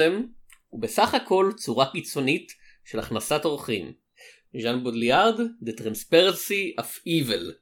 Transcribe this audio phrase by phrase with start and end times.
[0.00, 0.22] קניבליזם
[0.68, 2.52] הוא בסך הכל צורה קיצונית
[2.84, 3.92] של הכנסת אורחים.
[4.62, 7.52] ז'אן בודליארד, The Transparency of Evil.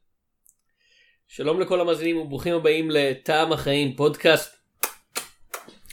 [1.27, 4.55] שלום לכל המאזינים וברוכים הבאים לטעם החיים פודקאסט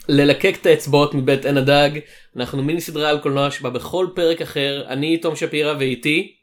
[0.09, 1.91] ללקק את האצבעות מבית עין הדג
[2.37, 6.37] אנחנו מיני סדרה על קולנוע שבה בכל פרק אחר אני תום שפירא ואיתי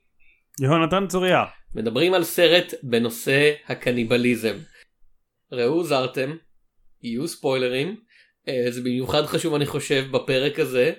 [0.61, 1.43] יהונתן צוריה
[1.75, 4.55] מדברים על סרט בנושא הקניבליזם.
[5.51, 6.35] ראו זרתם
[7.03, 8.02] יהיו ספוילרים
[8.69, 10.91] זה במיוחד חשוב אני חושב בפרק הזה.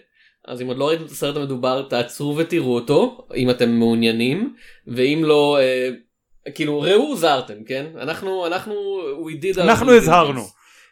[0.48, 4.54] אז אם עוד לא ראיתם את הסרט המדובר תעצרו ותראו אותו אם אתם מעוניינים.
[4.86, 5.90] ואם לא אה,
[6.54, 7.86] כאילו ראו זרתם כן?
[7.96, 8.74] אנחנו אנחנו
[9.28, 10.42] we did אנחנו הזהרנו.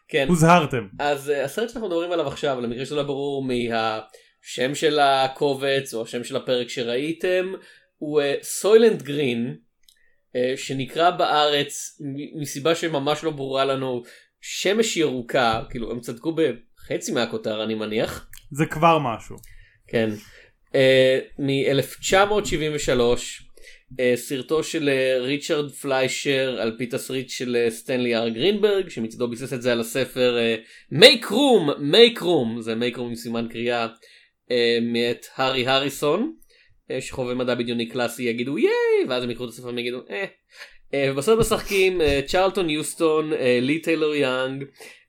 [0.09, 0.27] כן.
[0.29, 0.87] הוזהרתם.
[0.99, 6.25] אז uh, הסרט שאנחנו מדברים עליו עכשיו למקרה שלא ברור מהשם של הקובץ או השם
[6.25, 7.53] של הפרק שראיתם
[7.99, 9.57] הוא סוילנט גרין
[10.57, 12.01] שנקרא בארץ
[12.41, 14.03] מסיבה שממש לא ברורה לנו
[14.43, 18.29] שמש ירוקה כאילו הם צדקו בחצי מהכותר אני מניח.
[18.51, 19.37] זה כבר משהו.
[19.89, 20.11] כן.
[21.39, 23.01] מ-1973
[24.15, 29.63] סרטו של אה, ריצ'רד פליישר על פי תסריט של סטנלי אר גרינברג שמצדו ביסס את
[29.63, 30.37] זה על הספר
[30.91, 33.87] Make Room Make Room זה Make Room עם סימן קריאה
[34.51, 36.35] אה, מאת הארי הריסון
[36.91, 39.09] אה, שחובבי מדע בדיוני קלאסי יגידו ייי!
[39.09, 40.25] ואז הם יקראו את הספר והם יגידו אה.
[40.95, 44.65] אה, ובסרט משחקים אה, צ'רלטון יוסטון אה, לי טיילור יאנג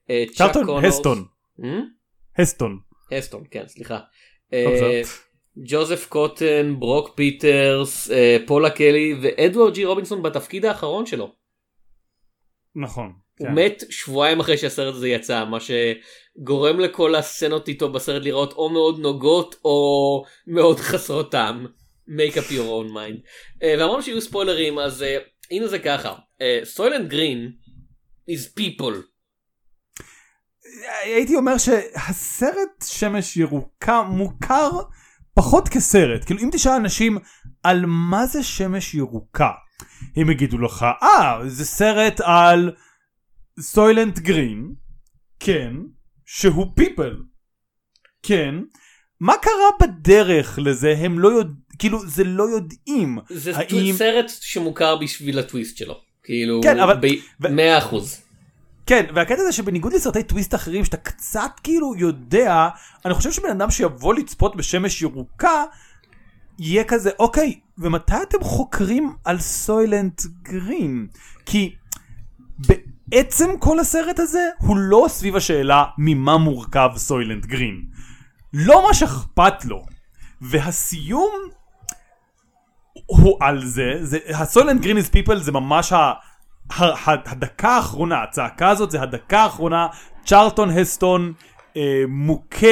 [0.07, 0.85] צ'אק צ'רלטון קונורס.
[0.85, 1.25] הסטון?
[2.37, 2.79] הסטון
[3.11, 3.99] הסטון כן סליחה.
[4.51, 5.07] זאת.
[5.57, 8.11] ג'וזף קוטן ברוק פיטרס
[8.45, 11.31] פולה קלי ואדוארד ג'י רובינסון בתפקיד האחרון שלו.
[12.75, 13.53] נכון הוא כן.
[13.53, 18.99] מת שבועיים אחרי שהסרט הזה יצא מה שגורם לכל הסצנות איתו בסרט לראות או מאוד
[18.99, 21.67] נוגות או מאוד חסרות טעם.
[22.07, 23.21] make up your own mind.
[23.61, 25.05] ואמרנו שיהיו ספוילרים אז
[25.51, 26.13] הנה זה ככה
[26.63, 27.51] סוילנט גרין
[28.29, 28.95] is people.
[31.03, 34.69] הייתי אומר שהסרט שמש ירוקה מוכר
[35.33, 36.25] פחות כסרט.
[36.25, 37.17] כאילו אם תשאל אנשים
[37.63, 39.51] על מה זה שמש ירוקה
[40.15, 42.71] הם יגידו לך אה זה סרט על
[43.59, 44.73] סוילנט גרין
[45.39, 45.73] כן
[46.25, 47.17] שהוא פיפל
[48.23, 48.55] כן.
[49.19, 50.95] מה קרה בדרך לזה?
[50.97, 55.95] הם לא יודעים כאילו זה לא יודעים זה האם- סרט שמוכר בשביל הטוויסט שלו.
[56.23, 57.05] כאילו כן, אבל- ב-
[57.41, 57.95] ו- 100%.
[58.85, 62.69] כן והקטע זה שבניגוד לסרטי טוויסט אחרים שאתה קצת כאילו יודע
[63.05, 65.63] אני חושב שבן אדם שיבוא לצפות בשמש ירוקה
[66.59, 71.07] יהיה כזה אוקיי ומתי אתם חוקרים על סוילנט גרין
[71.45, 71.75] כי
[73.07, 77.81] בעצם כל הסרט הזה הוא לא סביב השאלה ממה מורכב סוילנט גרין
[78.53, 79.85] לא מה שאכפת לו
[80.41, 81.31] והסיום
[83.05, 86.13] הוא על זה, זה הסוילנט גרין איז פיפל זה ממש ה,
[87.25, 89.87] הדקה האחרונה, הצעקה הזאת זה הדקה האחרונה,
[90.25, 91.33] צ'רלטון הסטון
[91.77, 92.67] אה, מוכה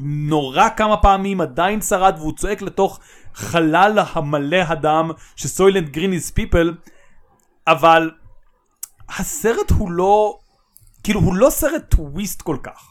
[0.00, 3.00] נורא כמה פעמים, עדיין שרד והוא צועק לתוך
[3.34, 6.74] חלל המלא הדם שסוילנט גרין איז פיפל,
[7.66, 8.10] אבל
[9.08, 10.38] הסרט הוא לא,
[11.02, 12.90] כאילו הוא לא סרט טוויסט כל כך.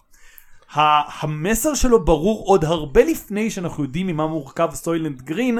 [1.21, 5.59] המסר שלו ברור עוד הרבה לפני שאנחנו יודעים ממה מורכב סוילנט גרין,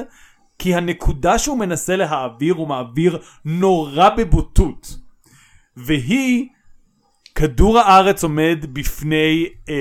[0.60, 4.88] כי הנקודה שהוא מנסה להעביר הוא מעביר נורא בבוטות.
[5.78, 6.48] והיא,
[7.36, 9.76] כדור הארץ עומד בפני אה,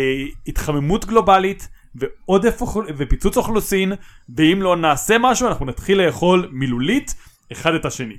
[0.46, 2.62] התחממות גלובלית ועודף
[2.96, 3.92] ופיצוץ אוכלוסין,
[4.36, 7.14] ואם לא נעשה משהו אנחנו נתחיל לאכול מילולית
[7.52, 8.16] אחד את השני.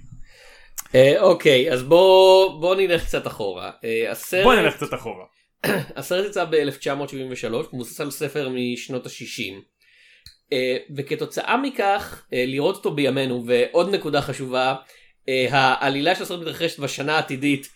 [0.96, 3.72] אה, אוקיי אז בוא בוא נלך קצת אחורה.
[3.84, 5.25] אה, הסרט בוא נלך קצת אחורה.
[5.96, 9.73] הסרט יצא ב-1973 מבוסס על ספר משנות ה-60.
[10.96, 14.76] וכתוצאה מכך אה, לראות אותו בימינו ועוד נקודה חשובה
[15.30, 17.69] אה, העלילה של הסרט מתרחשת בשנה העתידית.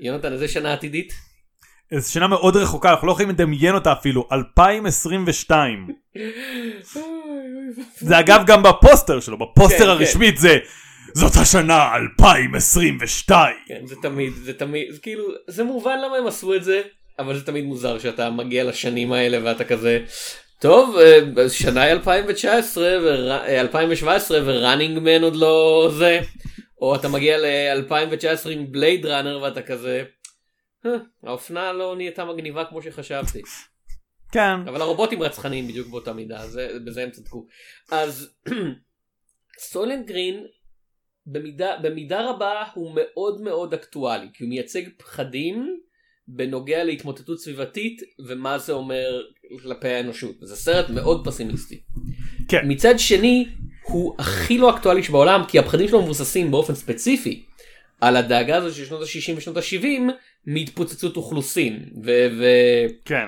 [0.00, 1.12] יונתן איזה שנה עתידית?
[1.94, 5.88] זו שנה מאוד רחוקה אנחנו לא יכולים לדמיין אותה אפילו 2022
[7.98, 10.58] זה אגב גם בפוסטר שלו בפוסטר כן, הרשמית זה
[11.14, 16.54] זאת השנה 2022 כן, זה תמיד זה תמיד זה כאילו זה מובן למה הם עשו
[16.54, 16.82] את זה
[17.18, 20.04] אבל זה תמיד מוזר שאתה מגיע לשנים האלה ואתה כזה
[20.60, 26.20] טוב אה, שנה היא 2019 ו- אה, 2017 ו Running Man עוד לא זה.
[26.80, 30.04] או אתה מגיע ל-2019 עם Blade Runner ואתה כזה
[30.86, 30.90] "אה,
[31.22, 33.42] האופנה לא נהייתה מגניבה כמו שחשבתי.
[34.32, 34.68] כן.
[34.68, 37.46] אבל הרובוטים רצחניים בדיוק באותה מידה זה בזה הם צדקו.
[37.92, 38.34] אז
[39.70, 40.46] סוילנט גרין
[41.26, 45.80] במידה, במידה רבה הוא מאוד מאוד אקטואלי כי הוא מייצג פחדים
[46.28, 49.22] בנוגע להתמוטטות סביבתית ומה זה אומר
[49.62, 51.80] כלפי האנושות זה סרט מאוד פסימיסטי.
[52.48, 52.60] כן.
[52.64, 53.48] מצד שני
[53.82, 57.44] הוא הכי לא אקטואלי שבעולם כי הפחדים שלו מבוססים באופן ספציפי
[58.00, 60.12] על הדאגה הזו של שנות ה-60 ושנות ה-70
[60.46, 63.26] מהתפוצצות אוכלוסין ו- ו- כן.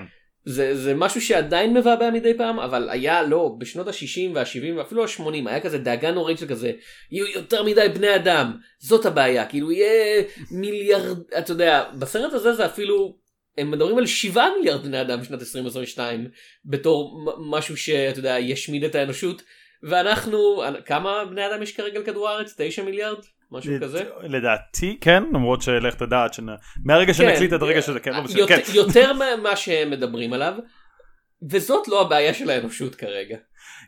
[0.49, 5.49] זה, זה משהו שעדיין מבעבע מדי פעם אבל היה לא בשנות ה-60 וה-70 ואפילו ה-80
[5.49, 6.71] היה כזה דאגה נוראית של כזה
[7.11, 8.57] יהיו יותר מדי בני אדם.
[8.79, 13.17] זאת הבעיה כאילו יהיה מיליארד אתה יודע בסרט הזה זה אפילו
[13.57, 16.27] הם מדברים על 7 מיליארד בני אדם בשנת 2022
[16.65, 19.41] בתור משהו שאתה יודע ישמיד את האנושות
[19.83, 22.53] ואנחנו כמה בני אדם יש כרגע על כדור הארץ?
[22.57, 23.17] 9 מיליארד
[23.51, 26.39] משהו כזה לדעתי כן למרות שלך תדעת
[26.83, 28.71] מהרגע כן, שנקליט עד הרגע שזה כן לא יותר, כן.
[28.73, 30.53] יותר ממה שהם מדברים עליו
[31.49, 33.37] וזאת לא הבעיה של האנושות כרגע.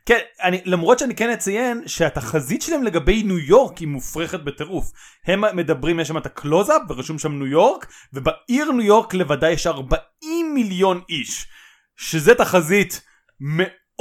[0.06, 4.92] כן, אני, למרות שאני כן אציין שהתחזית שלהם לגבי ניו יורק היא מופרכת בטירוף.
[5.26, 9.68] הם מדברים, יש שם את הקלוזאפ ורשום שם ניו יורק, ובעיר ניו יורק לבדה יש
[9.68, 11.48] 40 מיליון איש.
[11.96, 13.02] שזה תחזית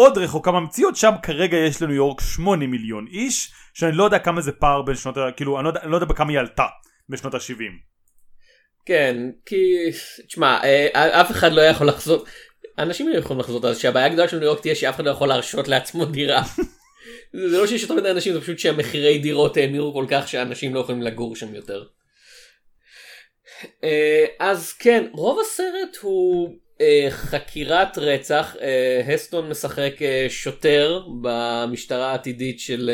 [0.01, 4.41] מאוד רחוקה מהמציאות, שם כרגע יש לניו יורק 8 מיליון איש, שאני לא יודע כמה
[4.41, 5.21] זה פער בין שנות, ה...
[5.37, 6.67] כאילו, אני לא יודע, אני לא יודע בכמה היא עלתה
[7.09, 7.73] בשנות ה-70.
[8.87, 9.17] כן,
[9.47, 9.75] כי,
[10.27, 12.25] תשמע, אה, אף אחד לא יכול לחזור,
[12.79, 15.29] אנשים לא יכולים לחזור, אז שהבעיה הגדולה של ניו יורק תהיה שאף אחד לא יכול
[15.29, 16.43] להרשות לעצמו דירה.
[17.51, 20.81] זה לא שיש יותר מדי אנשים, זה פשוט שהמחירי דירות האמירו כל כך שאנשים לא
[20.81, 21.85] יכולים לגור שם יותר.
[23.85, 26.55] אה, אז כן, רוב הסרט הוא אה,
[27.11, 28.57] חקירת רצח,
[29.15, 29.93] הסטון משחק
[30.29, 32.91] שוטר במשטרה העתידית של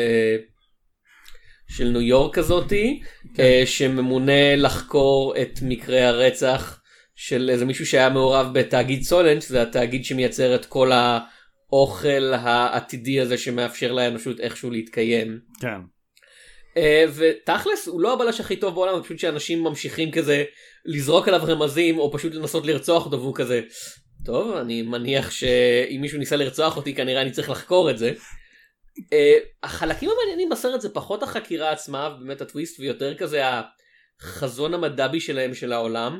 [1.69, 3.01] של ניו יורק הזאתי,
[3.33, 3.61] כן.
[3.65, 6.81] שממונה לחקור את מקרה הרצח
[7.15, 13.37] של איזה מישהו שהיה מעורב בתאגיד סולנט, זה התאגיד שמייצר את כל האוכל העתידי הזה
[13.37, 15.39] שמאפשר לאנושות איכשהו להתקיים.
[15.61, 15.96] כן.
[16.77, 20.43] Uh, ותכלס הוא לא הבלש הכי טוב בעולם, פשוט שאנשים ממשיכים כזה
[20.85, 23.61] לזרוק עליו רמזים או פשוט לנסות לרצוח אותו והוא כזה,
[24.25, 28.13] טוב אני מניח שאם מישהו ניסה לרצוח אותי כנראה אני צריך לחקור את זה.
[28.99, 29.03] Uh,
[29.63, 33.43] החלקים המעניינים בסרט זה פחות החקירה עצמה באמת הטוויסט ויותר כזה
[34.21, 36.19] החזון המדבי שלהם של העולם.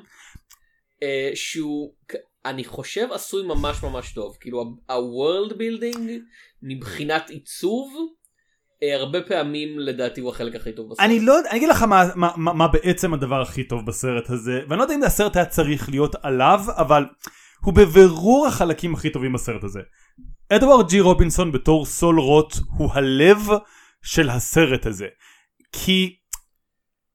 [0.95, 1.93] uh, שהוא
[2.45, 5.99] אני חושב עשוי ממש ממש טוב כאילו ה-world building
[6.61, 7.93] מבחינת עיצוב
[8.81, 11.05] הרבה פעמים לדעתי הוא החלק הכי טוב בסרט.
[11.05, 14.61] אני לא אני אגיד לך מה, מה, מה, מה בעצם הדבר הכי טוב בסרט הזה
[14.69, 17.05] ואני לא יודע אם הסרט היה צריך להיות עליו אבל
[17.61, 19.79] הוא בבירור החלקים הכי טובים בסרט הזה.
[20.49, 23.47] אדוארד ג'י רובינסון בתור סול רוט הוא הלב
[24.01, 25.07] של הסרט הזה
[25.71, 26.15] כי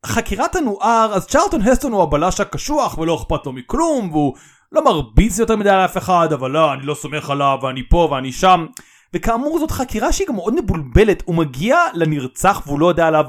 [0.06, 4.34] חקירת הנואר אז צ'ארלטון הסטון הוא הבלש הקשוח ולא אכפת לו מכלום והוא
[4.72, 8.08] לא מרביץ יותר מדי על אף אחד אבל לא אני לא סומך עליו ואני פה
[8.12, 8.66] ואני שם
[9.14, 13.24] וכאמור זאת חקירה שהיא גם מאוד מבולבלת הוא מגיע לנרצח והוא לא יודע עליו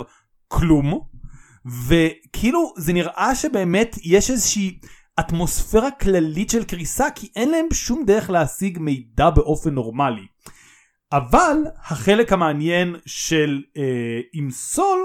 [0.48, 1.00] כלום
[1.88, 4.80] וכאילו זה נראה שבאמת יש איזושהי
[5.20, 10.26] אטמוספירה כללית של קריסה כי אין להם שום דרך להשיג מידע באופן נורמלי.
[11.12, 15.00] אבל החלק המעניין של אה, עם סול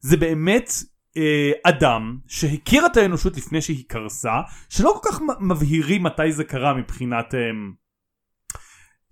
[0.00, 0.72] זה באמת
[1.16, 6.74] אה, אדם שהכיר את האנושות לפני שהיא קרסה שלא כל כך מבהירים מתי זה קרה
[6.74, 7.40] מבחינת אה,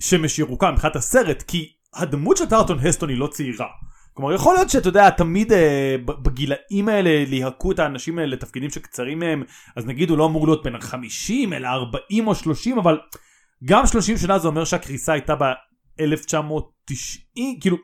[0.01, 3.67] שמש ירוקה מבחינת הסרט כי הדמות של טרטון הסטון היא לא צעירה.
[4.15, 9.19] כלומר יכול להיות שאתה יודע תמיד אה, בגילאים האלה ליהקו את האנשים האלה לתפקידים שקצרים
[9.19, 9.43] מהם
[9.77, 12.99] אז נגיד הוא לא אמור להיות בין 50 אלא 40 או 30 אבל
[13.65, 17.77] גם 30 שנה זה אומר שהקריסה הייתה ב-1990 כאילו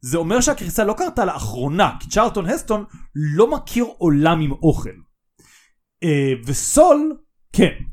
[0.00, 4.90] זה אומר שהקריסה לא קרתה לאחרונה כי צ'רלטון הסטון לא מכיר עולם עם אוכל.
[6.04, 7.16] אה, וסול
[7.52, 7.91] כן.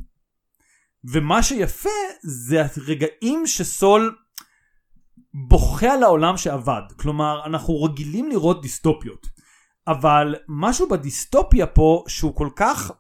[1.12, 1.90] ומה שיפה
[2.24, 4.16] זה הרגעים שסול
[5.34, 6.82] בוכה על העולם שאבד.
[6.96, 9.28] כלומר, אנחנו רגילים לראות דיסטופיות.
[9.88, 12.92] אבל משהו בדיסטופיה פה שהוא כל כך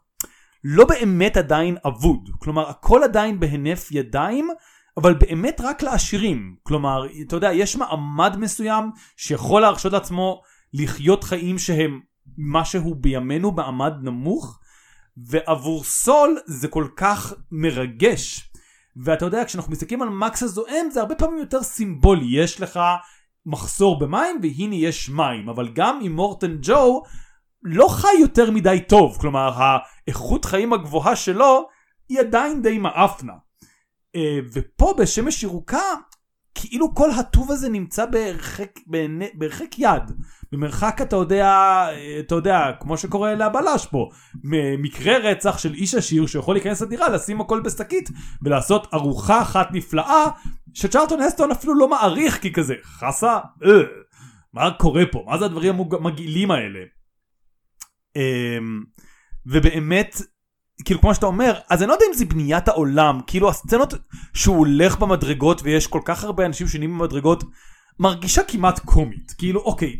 [0.63, 2.29] לא באמת עדיין אבוד.
[2.39, 4.49] כלומר, הכל עדיין בהינף ידיים,
[4.97, 6.55] אבל באמת רק לעשירים.
[6.63, 10.41] כלומר, אתה יודע, יש מעמד מסוים שיכול להרשות לעצמו
[10.73, 11.99] לחיות חיים שהם
[12.37, 14.59] משהו בימינו מעמד נמוך,
[15.27, 18.51] ועבור סול זה כל כך מרגש.
[19.03, 22.39] ואתה יודע, כשאנחנו מסתכלים על מקס הזועם זה הרבה פעמים יותר סימבולי.
[22.41, 22.79] יש לך
[23.45, 27.03] מחסור במים והנה יש מים, אבל גם עם מורטן ג'ו
[27.63, 29.17] לא חי יותר מדי טוב.
[29.21, 31.67] כלומר, האיכות חיים הגבוהה שלו
[32.09, 33.33] היא עדיין די מאפנה.
[34.15, 35.95] אה, ופה בשמש ירוקה
[36.61, 38.79] כאילו כל הטוב הזה נמצא בהרחק,
[39.33, 40.03] בהרחק יד.
[40.51, 41.85] במרחק אתה יודע,
[42.19, 44.09] אתה יודע, כמו שקורה לבלש פה,
[44.79, 48.09] מקרה רצח של איש עשיר שיכול להיכנס לדירה, לשים הכל בשקית
[48.41, 50.25] ולעשות ארוחה אחת נפלאה
[50.73, 53.37] שצ'רלטון הסטון אפילו לא מעריך כי כזה, חסה?
[53.65, 53.81] אה,
[54.53, 55.23] מה קורה פה?
[55.27, 56.79] מה זה הדברים המגעילים האלה?
[58.15, 58.83] אמ,
[59.45, 60.15] ובאמת
[60.85, 63.93] כאילו כמו שאתה אומר אז אני לא יודע אם זה בניית העולם כאילו הסצנות
[64.33, 67.43] שהוא הולך במדרגות ויש כל כך הרבה אנשים שנהיים במדרגות
[67.99, 69.35] מרגישה כמעט קומית.
[69.37, 69.95] כאילו אוקיי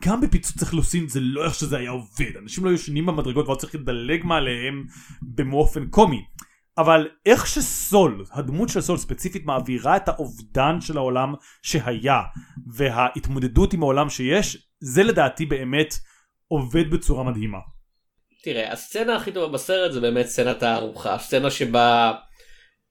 [0.00, 2.36] גם בפיצוץ אכלוסין זה לא איך שזה היה עובד.
[2.42, 4.84] אנשים לא ישנים במדרגות ועוד צריך לדלג מעליהם
[5.22, 6.22] באופן קומי.
[6.78, 12.22] אבל איך שסול, הדמות של סול ספציפית מעבירה את האובדן של העולם שהיה
[12.66, 15.94] וההתמודדות עם העולם שיש, זה לדעתי באמת
[16.48, 17.58] עובד בצורה מדהימה.
[18.46, 22.12] תראה, הסצנה הכי טובה בסרט זה באמת סצנת הארוחה, הסצנה שבה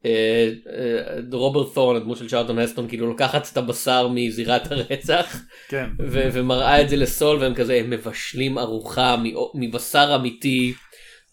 [0.06, 5.90] אה, אה, רוברט תורן, הדמות של צ'ארלטון הסטון, כאילו לוקחת את הבשר מזירת הרצח, כן.
[6.00, 9.16] ו- ומראה את זה לסול, והם כזה, הם מבשלים ארוחה
[9.54, 10.74] מבשר אמיתי,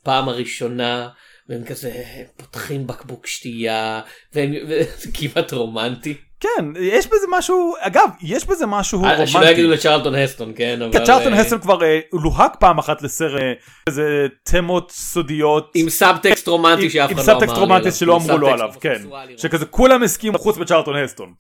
[0.03, 1.09] פעם הראשונה.
[1.49, 2.03] והם כזה
[2.37, 4.01] פותחים בקבוק שתייה
[4.35, 6.15] וזה כמעט רומנטי.
[6.43, 9.27] כן יש בזה משהו אגב יש בזה משהו רומנטי.
[9.27, 11.79] שלא יגידו לצ'רלטון הסטון כן אבל צ'רלטון הסטון כבר
[12.13, 13.41] לוהק פעם אחת לסרט
[13.87, 17.33] איזה תמות סודיות עם סאבטקסט רומנטי שאף אחד לא אמר.
[17.33, 19.03] עם סאבטקסט רומנטי שלא אמרו לו עליו כן
[19.37, 21.35] שכזה כולם הסכימו חוץ מצ'רלטון הסטון.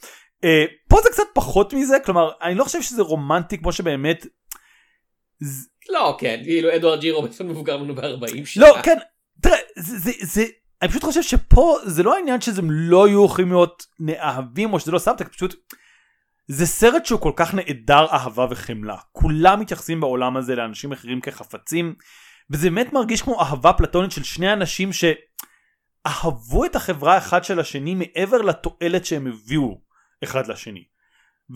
[0.88, 4.26] פה זה קצת פחות מזה כלומר אני לא חושב שזה רומנטי כמו שבאמת.
[5.88, 8.66] לא כן כאילו אדוארד ג'י רובינסון מבוגר ממנו ב-40 שנה.
[8.66, 8.98] לא כן
[9.42, 10.42] תראה, זה,
[10.82, 14.92] אני פשוט חושב שפה זה לא העניין שזה לא יהיו יכולים להיות נאהבים או שזה
[14.92, 15.54] לא סאבטקסט, פשוט
[16.48, 18.96] זה סרט שהוא כל כך נעדר אהבה וחמלה.
[19.12, 21.94] כולם מתייחסים בעולם הזה לאנשים אחרים כחפצים,
[22.50, 27.94] וזה באמת מרגיש כמו אהבה פלטונית של שני אנשים שאהבו את החברה אחד של השני
[27.94, 29.80] מעבר לתועלת שהם הביאו
[30.24, 30.84] אחד לשני.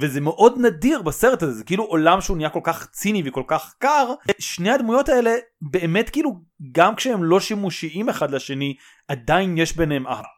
[0.00, 3.74] וזה מאוד נדיר בסרט הזה זה כאילו עולם שהוא נהיה כל כך ציני וכל כך
[3.78, 6.40] קר שני הדמויות האלה באמת כאילו
[6.72, 8.76] גם כשהם לא שימושיים אחד לשני
[9.08, 10.28] עדיין יש ביניהם אהבה.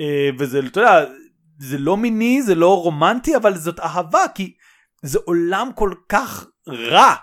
[0.00, 1.04] אה, וזה אתה יודע
[1.58, 4.54] זה לא מיני זה לא רומנטי אבל זאת אהבה כי
[5.02, 7.14] זה עולם כל כך רע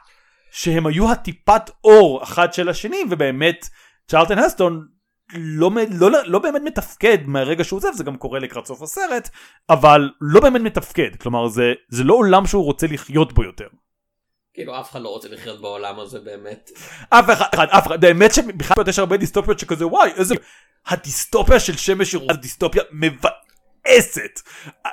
[0.51, 3.69] שהם היו הטיפת אור אחד של השני ובאמת
[4.07, 4.87] צ'רלטון הסטון
[5.33, 9.29] לא, לא, לא, באמת מתפקד מהרגע שהוא עוזב, זה גם קורה לקראת סוף הסרט,
[9.69, 13.67] אבל לא באמת מתפקד, כלומר זה, זה לא עולם שהוא רוצה לחיות בו יותר.
[14.53, 16.71] כאילו אף אחד לא רוצה לחיות בעולם הזה באמת.
[17.09, 20.35] אף אחד, אף אחד, באמת שבכלל יש הרבה דיסטופיות שכזה וואי איזה
[20.87, 24.41] הדיסטופיה של שמש ירוקה זה דיסטופיה מבאסת.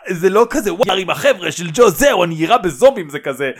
[0.08, 3.50] זה לא כזה וואי עם החבר'ה של ג'ו זהו אני אירה בזומבים זה כזה.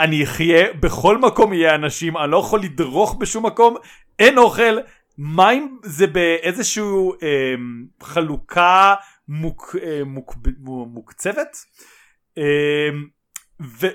[0.00, 3.76] אני אחיה בכל מקום יהיה אנשים אני לא יכול לדרוך בשום מקום
[4.18, 4.78] אין אוכל
[5.18, 7.54] מים זה באיזשהו אה,
[8.02, 8.94] חלוקה
[9.28, 10.34] מוק, אה, מוק,
[10.86, 11.56] מוקצבת.
[12.38, 12.88] אה,
[13.80, 13.86] ו...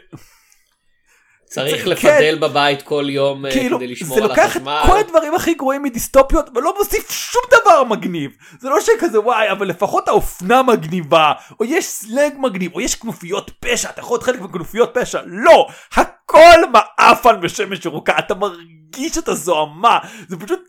[1.49, 4.45] צריך כן, לפדל כן, בבית כל יום אה, כאילו, כדי לשמור על החשמל.
[4.45, 8.31] זה לוקח את כל הדברים הכי גרועים מדיסטופיות ולא מוסיף שום דבר מגניב.
[8.59, 13.51] זה לא שכזה וואי אבל לפחות האופנה מגניבה או יש סלנג מגניב או יש כנופיות
[13.59, 19.27] פשע אתה יכול להיות חלק מכנופיות פשע לא הכל מעפן בשמש ירוקה אתה מרגיש את
[19.27, 20.59] הזוהמה זה פשוט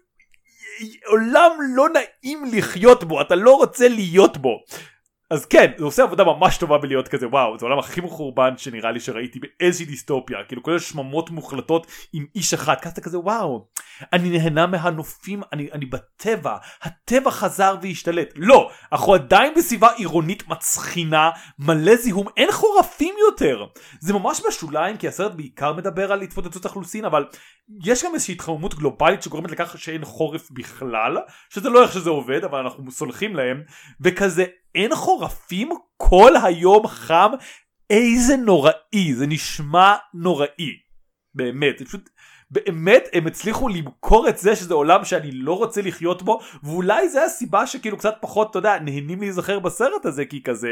[1.07, 4.59] עולם לא נעים לחיות בו אתה לא רוצה להיות בו.
[5.31, 8.93] אז כן זה עושה עבודה ממש טובה בלהיות כזה וואו זה העולם הכי מחורבן שנראה
[8.93, 13.67] לי שראיתי באיזושהי דיסטופיה כאילו כולל שממות מוחלטות עם איש אחד כזה כזה וואו
[14.13, 18.33] אני נהנה מהנופים אני, אני בטבע הטבע חזר והשתלט.
[18.37, 23.67] לא אנחנו עדיין בסביבה עירונית מצחינה מלא זיהום אין חורפים יותר.
[24.01, 27.25] זה ממש בשוליים כי הסרט בעיקר מדבר על התפוצצות אכלוסין אבל
[27.85, 31.17] יש גם איזושהי התחממות גלובלית שגורמת לכך שאין חורף בכלל
[31.50, 33.62] שזה לא איך שזה עובד אבל אנחנו סולחים להם
[34.00, 35.71] וכזה אין חורפים?
[35.97, 37.31] כל היום חם?
[37.91, 40.77] איזה נוראי זה נשמע נוראי.
[41.35, 42.11] באמת זה פשוט
[42.50, 46.40] באמת הם הצליחו למכור את זה שזה עולם שאני לא רוצה לחיות בו?
[46.62, 50.69] ואולי זה הסיבה שכאילו קצת פחות אתה יודע נהנים להיזכר בסרט הזה כי כזה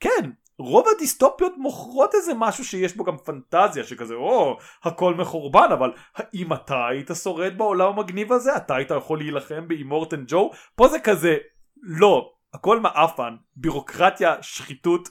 [0.00, 5.92] כן רוב הדיסטופיות מוכרות איזה משהו שיש בו גם פנטזיה שכזה או הכל מחורבן אבל
[6.16, 10.50] האם אתה היית שורד בעולם המגניב הזה אתה היית יכול להילחם באימורטן ג'ו?
[10.76, 11.36] פה זה כזה
[11.82, 15.08] לא הכל מעפן בירוקרטיה שחיתות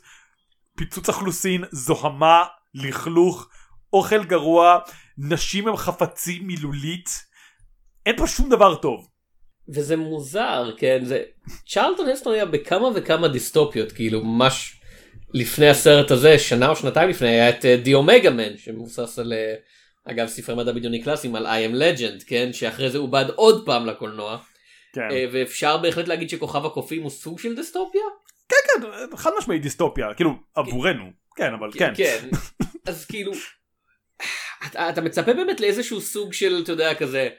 [0.77, 2.43] פיצוץ אכלוסין זוהמה
[2.73, 3.49] לכלוך
[3.93, 4.79] אוכל גרוע
[5.17, 7.09] נשים הם חפצים מילולית
[8.05, 9.07] אין פה שום דבר טוב.
[9.69, 11.23] וזה מוזר כן זה
[11.67, 14.81] צ'רלטון הסטון היה בכמה וכמה דיסטופיות כאילו ממש
[15.33, 19.55] לפני הסרט הזה שנה או שנתיים לפני היה את די אומגה מן שמבוסס על אה,
[20.05, 23.85] אגב ספרי מדע בדיוני קלאסיים על I am legend כן שאחרי זה עובד עוד פעם
[23.85, 24.37] לקולנוע.
[24.93, 25.01] כן.
[25.11, 28.01] אה, ואפשר בהחלט להגיד שכוכב הקופים הוא סוג של דיסטופיה?
[28.49, 31.93] כן כן חד משמעית דיסטופיה כאילו עבורנו כן אבל כן.
[31.95, 32.29] כן
[32.87, 33.31] אז כאילו
[34.67, 37.29] אתה, אתה מצפה באמת לאיזשהו סוג של אתה יודע כזה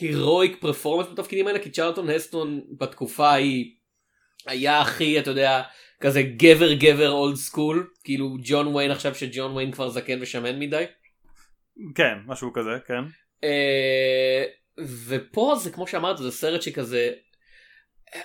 [0.00, 3.74] הירואיק פרפורמנס בתפקידים האלה כי צ'רלטון הסטון בתקופה ההיא
[4.46, 5.62] היה הכי אתה יודע
[6.00, 10.84] כזה גבר גבר אולד סקול כאילו ג'ון ויין עכשיו שג'ון ויין כבר זקן ושמן מדי.
[11.94, 13.04] כן משהו כזה כן.
[13.44, 14.44] אה,
[15.06, 17.12] ופה זה כמו שאמרת זה סרט שכזה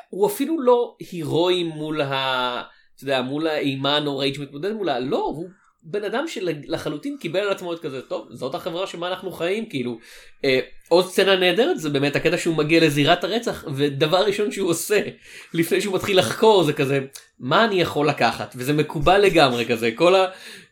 [0.10, 2.64] הוא אפילו לא הירואי מול ה...
[2.96, 5.50] אתה יודע, מול האימה הנוראית שמתמודד מולה, לא, הוא
[5.88, 9.98] בן אדם שלחלוטין קיבל על עצמו את כזה טוב זאת החברה שבה אנחנו חיים כאילו
[10.46, 15.02] אה, עוד סצנה נהדרת זה באמת הקטע שהוא מגיע לזירת הרצח ודבר ראשון שהוא עושה
[15.54, 17.00] לפני שהוא מתחיל לחקור זה כזה
[17.40, 20.26] מה אני יכול לקחת וזה מקובל לגמרי כזה כל ה...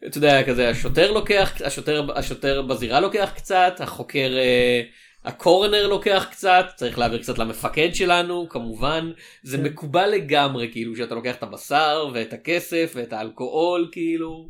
[0.05, 4.37] אתה יודע כזה השוטר לוקח השוטר השוטר בזירה לוקח קצת החוקר.
[4.37, 4.81] אה,
[5.25, 9.11] הקורנר לוקח קצת צריך להעביר קצת למפקד שלנו כמובן
[9.43, 9.63] זה כן.
[9.63, 14.49] מקובל לגמרי כאילו שאתה לוקח את הבשר ואת הכסף ואת האלכוהול כאילו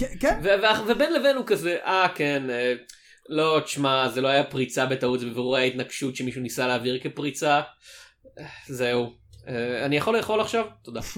[0.00, 0.40] כן, כן.
[0.86, 2.74] ובין לבין הוא כזה אה כן אה,
[3.28, 7.60] לא תשמע זה לא היה פריצה בטעות זה בבירורי ההתנגשות שמישהו ניסה להעביר כפריצה
[8.38, 9.12] אה, זהו
[9.48, 11.00] אה, אני יכול לאכול עכשיו תודה.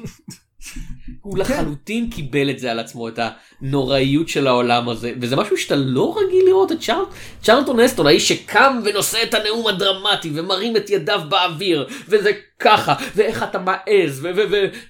[1.21, 3.19] הוא לחלוטין קיבל את זה על עצמו את
[3.63, 7.05] הנוראיות של העולם הזה וזה משהו שאתה לא רגיל לראות את צ'ארל...
[7.43, 13.43] צ'רלטון אסטון האיש שקם ונושא את הנאום הדרמטי ומרים את ידיו באוויר וזה ככה ואיך
[13.43, 14.29] אתה מעז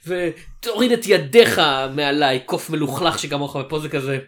[0.06, 1.60] ותוריד את ידיך
[1.94, 4.18] מעליי קוף מלוכלך שכמוך ופה זה כזה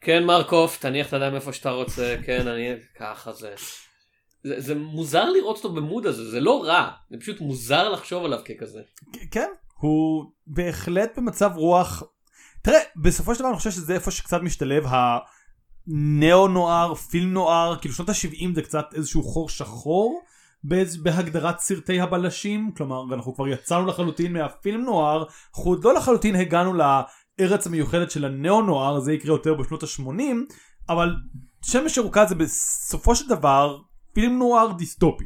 [0.00, 3.54] כן מר קוף תניח את הידיים איפה שאתה רוצה כן אני ככה זה.
[4.44, 8.38] זה, זה מוזר לראות אותו במוד הזה זה לא רע זה פשוט מוזר לחשוב עליו
[8.44, 8.80] ככזה.
[9.30, 9.48] כן,
[9.84, 12.02] הוא בהחלט במצב רוח.
[12.62, 17.94] תראה, בסופו של דבר אני חושב שזה איפה שקצת משתלב הנאו נואר, פילם נואר, כאילו
[17.94, 20.22] שנות ה-70 זה קצת איזשהו חור שחור
[21.02, 25.24] בהגדרת סרטי הבלשים, כלומר אנחנו כבר יצאנו לחלוטין מהפילם נואר,
[25.54, 30.54] אנחנו עוד לא לחלוטין הגענו לארץ המיוחדת של הנאו נואר, זה יקרה יותר בשנות ה-80,
[30.88, 31.14] אבל
[31.62, 33.78] שמש ירוקה זה בסופו של דבר
[34.12, 35.24] פילם נואר דיסטופי.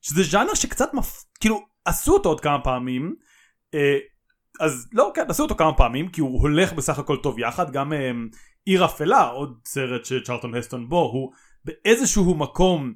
[0.00, 1.24] שזה ז'אנר שקצת מפ...
[1.40, 3.14] כאילו עשו אותו עוד כמה פעמים
[4.60, 7.92] אז לא כן עשו אותו כמה פעמים כי הוא הולך בסך הכל טוב יחד גם
[7.92, 8.10] אה,
[8.64, 11.32] עיר אפלה עוד סרט שצ'רלטון הסטון בו הוא
[11.64, 12.94] באיזשהו מקום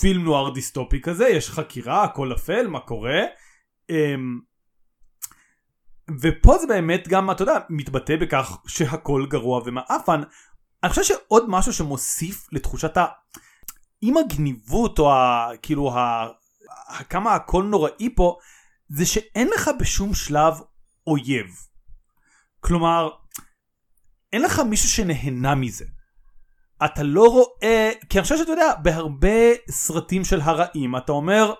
[0.00, 3.20] פילם נוער דיסטופי כזה יש חקירה הכל אפל מה קורה
[3.90, 4.14] אה,
[6.20, 10.20] ופה זה באמת גם אתה יודע מתבטא בכך שהכל גרוע ומעפן
[10.82, 13.06] אני חושב שעוד משהו שמוסיף לתחושת ה...
[14.00, 15.48] עם הגניבות או ה...
[15.62, 15.92] כאילו.
[15.92, 16.28] ה-
[17.10, 18.36] כמה הכל נוראי פה
[18.94, 20.54] זה שאין לך בשום שלב
[21.06, 21.46] אויב.
[22.60, 23.08] כלומר,
[24.32, 25.84] אין לך מישהו שנהנה מזה.
[26.84, 31.54] אתה לא רואה, כי אני חושב שאתה יודע, בהרבה סרטים של הרעים אתה אומר,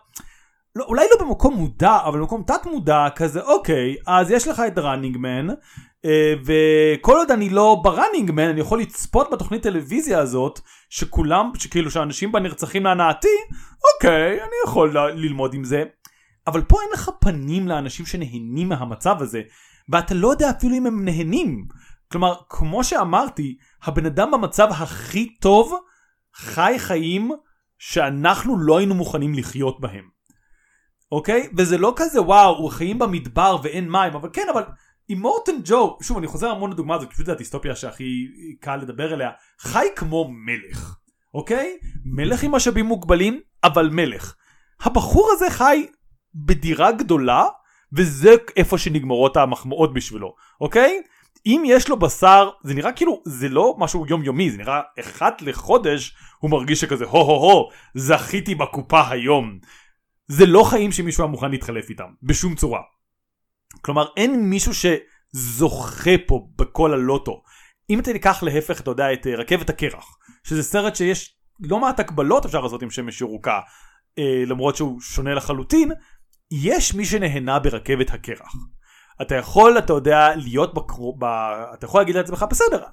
[0.77, 4.79] לא, אולי לא במקום מודע, אבל במקום תת מודע כזה, אוקיי, אז יש לך את
[4.79, 5.49] ראנינג מן,
[6.05, 11.91] אה, וכל עוד אני לא בראנינג מן, אני יכול לצפות בתוכנית טלוויזיה הזאת, שכולם, שכאילו
[11.91, 13.37] שאנשים בה נרצחים להנאתי,
[13.95, 15.85] אוקיי, אני יכול ללמוד עם זה.
[16.47, 19.43] אבל פה אין לך פנים לאנשים שנהנים מהמצב הזה,
[19.89, 21.69] ואתה לא יודע אפילו אם הם נהנים.
[22.13, 25.75] כלומר, כמו שאמרתי, הבן אדם במצב הכי טוב
[26.35, 27.31] חי חיים
[27.79, 30.09] שאנחנו לא היינו מוכנים לחיות בהם.
[31.13, 31.49] אוקיי?
[31.57, 34.63] וזה לא כזה וואו, הוא חיים במדבר ואין מים, אבל כן, אבל
[35.09, 38.27] עם מורטן ג'ו, שוב אני חוזר המון לדוגמה הזאת, פשוט זה הדיסטופיה שהכי
[38.61, 40.97] קל לדבר אליה, חי כמו מלך,
[41.35, 41.79] אוקיי?
[42.05, 44.35] מלך עם משאבים מוגבלים, אבל מלך.
[44.81, 45.87] הבחור הזה חי
[46.35, 47.45] בדירה גדולה,
[47.93, 51.03] וזה איפה שנגמרות המחמאות בשבילו, אוקיי?
[51.47, 56.17] אם יש לו בשר, זה נראה כאילו, זה לא משהו יומיומי, זה נראה אחת לחודש,
[56.39, 59.59] הוא מרגיש שכזה הו הו הו, זכיתי בקופה היום.
[60.29, 62.81] זה לא חיים שמישהו היה מוכן להתחלף איתם, בשום צורה.
[63.81, 67.43] כלומר, אין מישהו שזוכה פה בכל הלוטו.
[67.91, 72.01] אם אתה תיקח להפך, אתה יודע, את אה, רכבת הקרח, שזה סרט שיש לא מעט
[72.01, 73.61] הקבלות אפשר לעשות עם שמש ירוקה,
[74.19, 75.93] אה, למרות שהוא שונה לחלוטין,
[76.51, 78.55] יש מי שנהנה ברכבת הקרח.
[79.23, 81.17] אתה יכול, אתה יודע, להיות בקרו...
[81.19, 81.25] ב...
[81.75, 82.85] אתה יכול להגיד לעצמך, בסדר,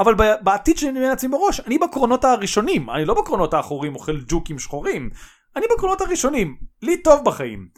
[0.00, 5.10] אבל בעתיד שאני לעצמי בראש, אני בקרונות הראשונים, אני לא בקרונות האחוריים אוכל ג'וקים שחורים,
[5.56, 7.68] אני בקרונות הראשונים, לי טוב בחיים.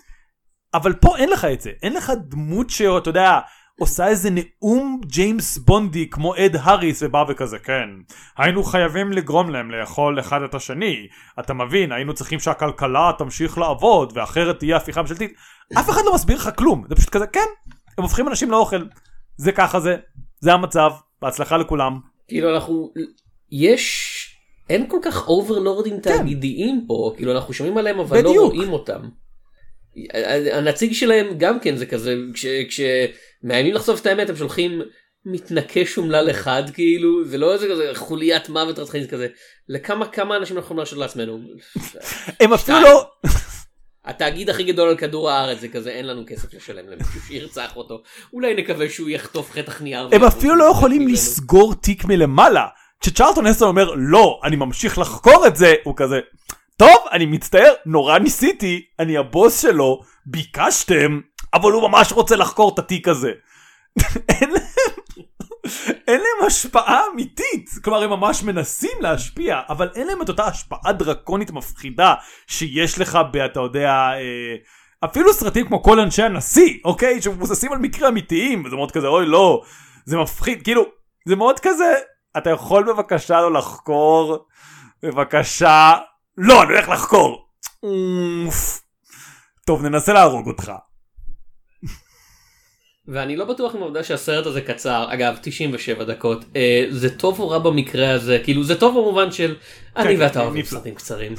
[0.74, 3.40] אבל פה אין לך את זה, אין לך דמות שאתה יודע,
[3.78, 7.88] עושה איזה נאום ג'יימס בונדי כמו אד האריס ובא וכזה כן
[8.38, 11.06] היינו חייבים לגרום להם לאכול אחד את השני.
[11.40, 15.32] אתה מבין היינו צריכים שהכלכלה תמשיך לעבוד ואחרת תהיה הפיכה ממשלתית.
[15.78, 16.85] אף אחד לא מסביר לך כלום.
[16.88, 17.46] זה פשוט כזה כן
[17.98, 18.85] הם הופכים אנשים לאוכל.
[19.37, 19.96] זה ככה זה
[20.40, 20.92] זה המצב.
[21.22, 22.00] בהצלחה לכולם.
[22.28, 22.92] כאילו אנחנו
[23.50, 24.18] יש
[24.70, 27.12] אין כל כך אוברלורדים תאגידיים פה.
[27.16, 28.28] כאילו אנחנו שומעים עליהם אבל לא כן.
[28.28, 28.54] בדיוק.
[28.54, 29.08] רואים אותם.
[30.52, 34.83] הנציג שלהם גם כן זה כזה כש- כשמאיימים לחשוף את האמת הם שולחים
[35.26, 39.26] מתנקש אומלל אחד כאילו זה לא איזה כזה חוליית מוות רצחנית כזה
[39.68, 41.40] לכמה כמה אנשים אנחנו להרשות לעצמנו.
[42.40, 42.81] הם אפילו.
[42.81, 43.11] לא
[44.05, 48.02] התאגיד הכי גדול על כדור הארץ זה כזה אין לנו כסף לשלם למישהו שירצח אותו
[48.33, 50.09] אולי נקווה שהוא יחטוף חתך נייר.
[50.12, 51.09] הם אפילו לא יכולים.
[51.09, 52.66] לסגור תיק מלמעלה.
[53.00, 56.20] כשצ'רלטון הסטון אומר לא אני ממשיך לחקור את זה הוא כזה
[56.82, 61.20] טוב אני מצטער נורא ניסיתי אני הבוס שלו ביקשתם
[61.54, 63.32] אבל הוא ממש רוצה לחקור את התיק הזה.
[64.28, 64.62] אין להם-
[66.08, 67.70] אין להם השפעה אמיתית.
[67.84, 72.14] כלומר, הם ממש מנסים להשפיע, אבל אין להם את אותה השפעה דרקונית מפחידה
[72.46, 73.36] שיש לך ב...
[73.36, 73.90] אתה יודע...
[73.90, 74.56] אה,
[75.04, 77.22] אפילו סרטים כמו כל אנשי הנשיא, אוקיי?
[77.22, 79.62] שמבוססים על מקרים אמיתיים, וזה מאוד כזה, אוי לא,
[80.04, 80.84] זה מפחיד, כאילו,
[81.28, 81.94] זה מאוד כזה,
[82.36, 84.46] אתה יכול בבקשה לא לחקור?
[85.02, 85.94] בבקשה,
[86.38, 87.46] לא, אני הולך לחקור.
[88.46, 88.82] אוף.
[89.66, 90.72] טוב, ננסה להרוג אותך.
[93.08, 97.48] ואני לא בטוח עם העובדה שהסרט הזה קצר, אגב 97 דקות, אה, זה טוב או
[97.48, 99.56] רע במקרה הזה, כאילו זה טוב במובן של
[99.96, 100.64] אני כן, ואתה כן, אוהבים.
[100.64, 101.34] סרטים קצרים.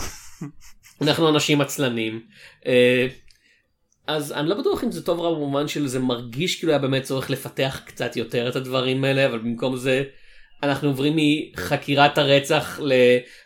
[1.02, 2.22] אנחנו אנשים עצלנים.
[2.66, 3.08] אה,
[4.08, 6.80] אז אני לא בטוח אם זה טוב או רע במובן של זה מרגיש כאילו היה
[6.80, 10.04] באמת צורך לפתח קצת יותר את הדברים האלה, אבל במקום זה
[10.64, 11.16] אנחנו עוברים
[11.54, 12.80] מחקירת הרצח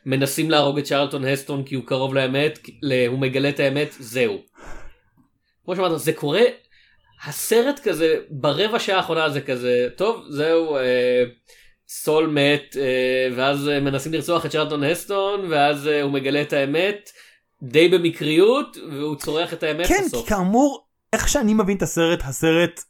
[0.05, 2.59] למנסים להרוג את צ'רלטון הסטון כי הוא קרוב לאמת,
[3.07, 4.37] הוא מגלה את האמת, זהו.
[5.65, 6.41] כמו שאמרת, זה קורה,
[7.25, 11.23] הסרט כזה, ברבע שעה האחרונה זה כזה, טוב, זהו, אה,
[11.89, 16.53] סול מת, אה, ואז אה, מנסים לרצוח את צ'רלטון הסטון, ואז אה, הוא מגלה את
[16.53, 17.09] האמת,
[17.63, 20.23] די במקריות, והוא צורח את האמת כן, בסוף.
[20.23, 22.81] כי כאמור, איך שאני מבין את הסרט, הסרט...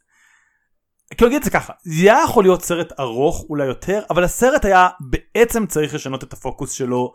[1.16, 4.64] כאילו נגיד את זה ככה, זה היה יכול להיות סרט ארוך אולי יותר, אבל הסרט
[4.64, 7.12] היה בעצם צריך לשנות את הפוקוס שלו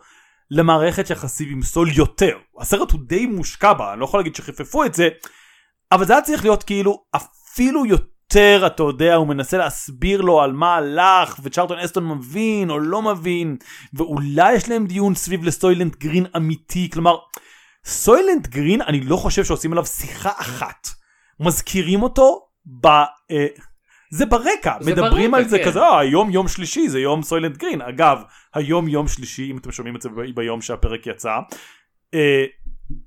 [0.50, 2.36] למערכת יחסים עם סול יותר.
[2.60, 5.08] הסרט הוא די מושקע בה, אני לא יכול להגיד שחיפפו את זה,
[5.92, 10.52] אבל זה היה צריך להיות כאילו אפילו יותר, אתה יודע, הוא מנסה להסביר לו על
[10.52, 13.56] מה הלך, וצ'רלטון אסטון מבין או לא מבין,
[13.94, 17.16] ואולי יש להם דיון סביב לסוילנט גרין אמיתי, כלומר,
[17.84, 20.88] סוילנט גרין, אני לא חושב שעושים עליו שיחה אחת.
[21.40, 22.46] מזכירים אותו
[22.80, 22.86] ב...
[22.86, 23.46] אה,
[24.14, 25.64] זה ברקע, זה מדברים ברקע, על זה כן.
[25.64, 27.82] כזה, אה, היום יום שלישי, זה יום סוילנט גרין.
[27.82, 28.22] אגב,
[28.54, 31.30] היום יום שלישי, אם אתם שומעים את זה ב- ביום שהפרק יצא,
[32.14, 32.44] אה,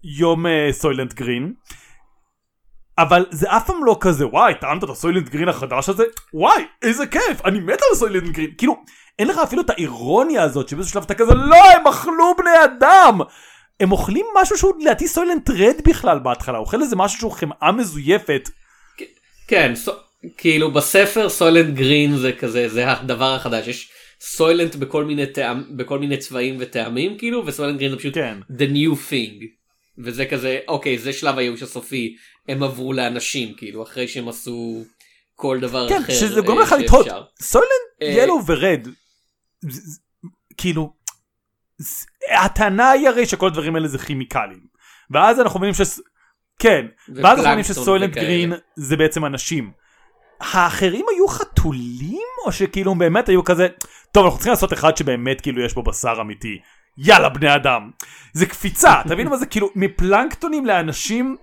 [0.03, 1.53] יום אה, Soylent Green.
[2.97, 6.03] אבל זה אף פעם לא כזה, וואי, טעמת את ה Soylent Green החדש הזה?
[6.33, 8.51] וואי, איזה כיף, אני מת על ה Soylent Green.
[8.57, 8.83] כאילו,
[9.19, 13.19] אין לך אפילו את האירוניה הזאת שבאיזשהו שלב אתה כזה, לא, הם אכלו בני אדם!
[13.79, 18.49] הם אוכלים משהו שהוא לדעתי Soylent Red בכלל בהתחלה, אוכל איזה משהו שהוא חמאה מזויפת.
[19.47, 19.91] כן, סו,
[20.37, 23.89] כאילו בספר Soylent Green זה כזה, זה הדבר החדש, יש
[24.21, 28.37] סוילנט בכל מיני, טעם, בכל מיני צבעים וטעמים כאילו, וסוילנט גרין זה פשוט כן.
[28.49, 29.43] the new thing.
[29.97, 32.15] וזה כזה, אוקיי, זה שלב הייאוש הסופי,
[32.47, 34.83] הם עברו לאנשים, כאילו, אחרי שהם עשו
[35.35, 36.13] כל דבר כן, אחר.
[36.13, 37.07] שזה גורם אה, לך לתהות.
[37.41, 38.87] סוילנט אה, ילו ורד,
[39.61, 39.99] זה- זה-
[40.57, 40.93] כאילו,
[42.45, 44.59] הטענה היא הרי שכל הדברים האלה זה כימיקלים.
[45.11, 45.81] ואז אנחנו מבינים ש...
[46.59, 48.13] כן, ואז אנחנו מבינים שסוילנט.
[48.13, 49.71] גרין זה בעצם אנשים.
[50.39, 53.67] האחרים היו חתולים או שכאילו הם באמת היו כזה
[54.11, 56.59] טוב אנחנו צריכים לעשות אחד שבאמת כאילו יש בו בשר אמיתי
[56.97, 57.91] יאללה בני אדם
[58.33, 61.37] זה קפיצה תבינו מה זה כאילו מפלנקטונים לאנשים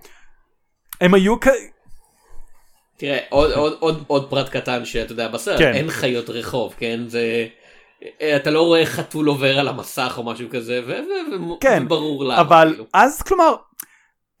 [1.01, 1.47] הם היו כ...
[2.97, 5.73] תראה, עוד, עוד, עוד, עוד פרט קטן שאתה יודע, בסרט, כן.
[5.73, 6.99] אין חיות רחוב, כן?
[7.07, 7.47] זה...
[8.35, 12.41] אתה לא רואה חתול עובר על המסך או משהו כזה, ו- ו- כן, וברור למה.
[12.41, 12.85] אבל כאילו.
[12.93, 13.55] אז כלומר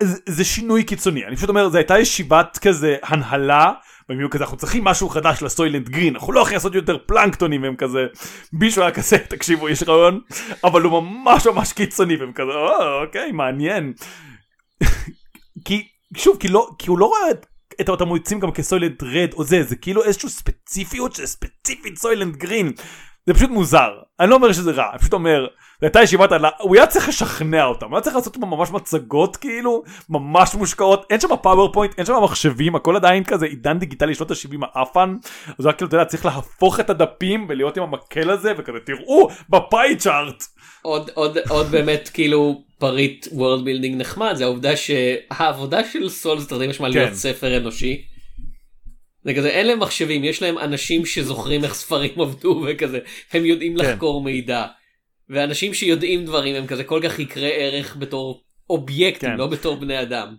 [0.03, 3.71] זה, זה שינוי קיצוני אני פשוט אומר זה הייתה ישיבת כזה הנהלה
[4.09, 7.63] והם היו כזה אנחנו צריכים משהו חדש לסוילנט גרין אנחנו לא יכולים לעשות יותר פלנקטונים
[7.63, 8.05] והם כזה
[8.53, 10.21] מישהו היה כזה תקשיבו יש רעיון
[10.63, 13.93] אבל הוא ממש ממש קיצוני והם כזה "אה, אוקיי מעניין.
[15.65, 15.87] כי
[16.17, 17.45] שוב כי לא כי הוא לא רואה את,
[17.81, 22.71] את מוצאים גם כסוילנט רד או זה זה כאילו איזושהי ספציפיות שזה ספציפית סוילנט גרין.
[23.25, 23.89] זה פשוט מוזר
[24.19, 25.47] אני לא אומר שזה רע אני פשוט אומר
[25.81, 29.37] זו הייתה ישיבת הנהלה הוא היה צריך לשכנע אותם הוא היה צריך לעשות ממש מצגות
[29.37, 34.31] כאילו ממש מושקעות אין שם PowerPoint אין שם מחשבים הכל עדיין כזה עידן דיגיטלי שנות
[34.31, 35.15] ה-70 האפן
[35.47, 38.79] אז הוא היה כאילו אתה יודע צריך להפוך את הדפים ולהיות עם המקל הזה וכזה
[38.85, 40.43] תראו ב pie chart
[40.85, 46.49] עוד, עוד, עוד באמת כאילו פריט world building נחמד, זה העובדה שהעבודה של סול זה
[46.49, 47.15] תרתי משמע להיות כן.
[47.15, 48.05] ספר אנושי.
[49.23, 52.99] זה כזה, אין להם מחשבים, יש להם אנשים שזוכרים איך ספרים עבדו וכזה,
[53.33, 53.85] הם יודעים כן.
[53.85, 54.65] לחקור מידע.
[55.29, 59.37] ואנשים שיודעים דברים הם כזה כל כך יקרי ערך בתור אובייקטים, כן.
[59.37, 60.35] לא בתור בני אדם.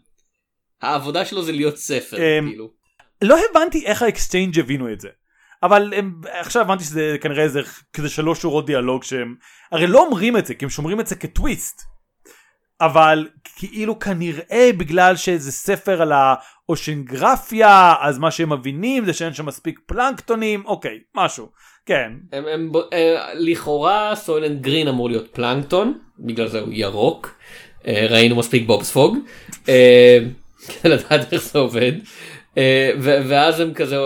[0.82, 2.70] העבודה שלו זה להיות ספר, אמ, כאילו.
[3.22, 5.08] לא הבנתי איך ה Exchange הבינו את זה.
[5.62, 7.60] אבל הם, עכשיו הבנתי שזה כנראה איזה
[7.92, 9.34] כזה שלוש שורות דיאלוג שהם
[9.72, 11.82] הרי לא אומרים את זה כי הם שומרים את זה כטוויסט.
[12.80, 19.34] אבל כאילו כנראה בגלל שזה ספר על ה oceanography אז מה שהם מבינים זה שאין
[19.34, 21.50] שם מספיק פלנקטונים אוקיי משהו
[21.86, 27.38] כן הם, הם, ב- אה, לכאורה סוילנט גרין אמור להיות פלנקטון, בגלל זה הוא ירוק.
[27.86, 29.18] אה, ראינו מספיק בובספוג.
[29.68, 30.18] אה,
[30.82, 31.92] כדי לדעת איך זה עובד.
[32.98, 33.96] ואז הם כזה,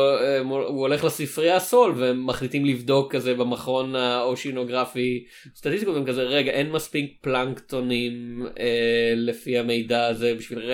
[0.40, 5.24] הוא הולך לספרייה סול והם מחליטים לבדוק כזה במכון האושינוגרפי
[5.56, 8.46] סטטיסטיקות והם כזה רגע אין מספיק פלנקטונים
[9.16, 10.72] לפי המידע הזה בשביל.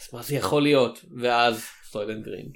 [0.00, 2.46] אז מה זה יכול להיות ואז סוילנט גרין.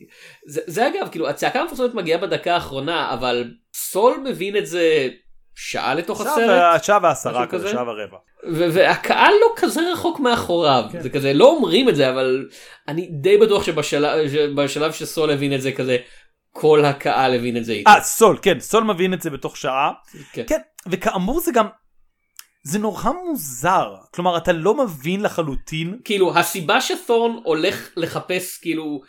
[0.46, 5.08] זה, זה אגב כאילו הצעקה המפורסמת מגיעה בדקה האחרונה אבל סול מבין את זה
[5.54, 6.84] שעה לתוך שעה הסרט.
[6.84, 7.68] שעה ועשרה כזה?
[7.68, 8.16] שעה ורבע.
[8.72, 11.00] והקהל לא כזה רחוק מאחוריו כן.
[11.00, 12.48] זה כזה לא אומרים את זה אבל
[12.88, 15.96] אני די בטוח שבשלב שבשלב שסול הבין את זה כזה
[16.52, 17.90] כל הקהל הבין את זה איתו.
[17.90, 19.92] אה, סול, כן, סול מבין את זה בתוך שעה.
[20.32, 20.44] כן.
[20.46, 21.66] כן, וכאמור זה גם,
[22.62, 23.94] זה נורא מוזר.
[24.14, 25.98] כלומר, אתה לא מבין לחלוטין.
[26.04, 29.00] כאילו הסיבה שתורן הולך לחפש כאילו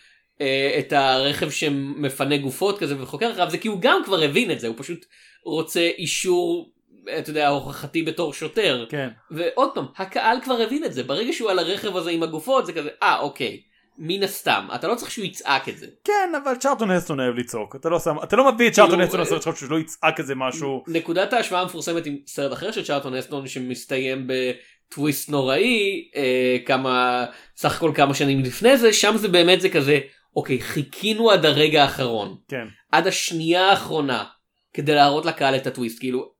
[0.79, 4.67] את הרכב שמפנה גופות כזה וחוקר אחריו זה כי הוא גם כבר הבין את זה
[4.67, 5.05] הוא פשוט
[5.45, 6.71] רוצה אישור
[7.19, 9.09] אתה יודע הוכחתי בתור שוטר כן.
[9.31, 12.73] ועוד פעם הקהל כבר הבין את זה ברגע שהוא על הרכב הזה עם הגופות זה
[12.73, 13.61] כזה אה אוקיי
[13.99, 17.75] מן הסתם אתה לא צריך שהוא יצעק את זה כן, אבל צ'ארטון הסטון אוהב לצעוק.
[17.75, 19.79] אתה לא שם, אתה לא מביא את צ'ארטון כאילו, הסטון אה, לסרט שלך שהוא לא
[19.79, 20.83] יצעק איזה משהו.
[20.87, 27.25] נקודת ההשוואה המפורסמת עם סרט אחר של צ'ארטון אסטון שמסתיים בטוויסט נוראי אה, כמה
[27.57, 29.99] סך הכל כמה שנים לפני זה שם זה באמת זה כזה
[30.35, 32.67] אוקיי חיכינו עד הרגע האחרון כן.
[32.91, 34.25] עד השנייה האחרונה
[34.73, 36.33] כדי להראות לקהל את הטוויסט כאילו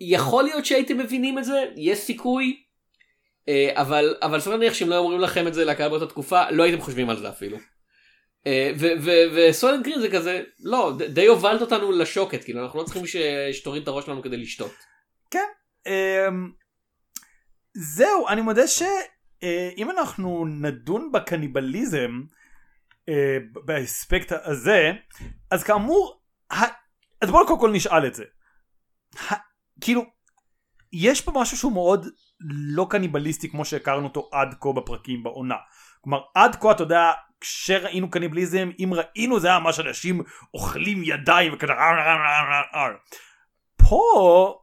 [0.00, 2.62] יכול להיות שהייתם מבינים את זה יש סיכוי
[3.48, 6.62] אה, אבל אבל סביר להניח שאם לא אומרים לכם את זה לקהל באותה תקופה לא
[6.62, 7.58] הייתם חושבים על זה אפילו.
[8.46, 8.72] אה,
[9.34, 13.16] וסולן גרין זה כזה לא די הובלת אותנו לשוקת כאילו אנחנו לא צריכים ש-
[13.52, 14.72] שתוריד את הראש שלנו כדי לשתות.
[15.86, 16.50] אמ,
[17.74, 22.20] זהו, אני מודה שאם אנחנו נדון בקניבליזם
[23.08, 24.92] אה, באספקט הזה,
[25.50, 26.72] אז כאמור, ה-
[27.20, 28.24] אז בואו קודם כל נשאל את זה.
[29.30, 29.34] ה-
[29.80, 30.02] כאילו,
[30.92, 32.06] יש פה משהו שהוא מאוד
[32.48, 35.56] לא קניבליסטי כמו שהכרנו אותו עד כה בפרקים בעונה.
[36.00, 40.22] כלומר, עד כה אתה יודע, כשראינו קניבליזם, אם ראינו זה היה ממש אנשים
[40.54, 41.72] אוכלים ידיים וכזה...
[43.88, 44.54] פה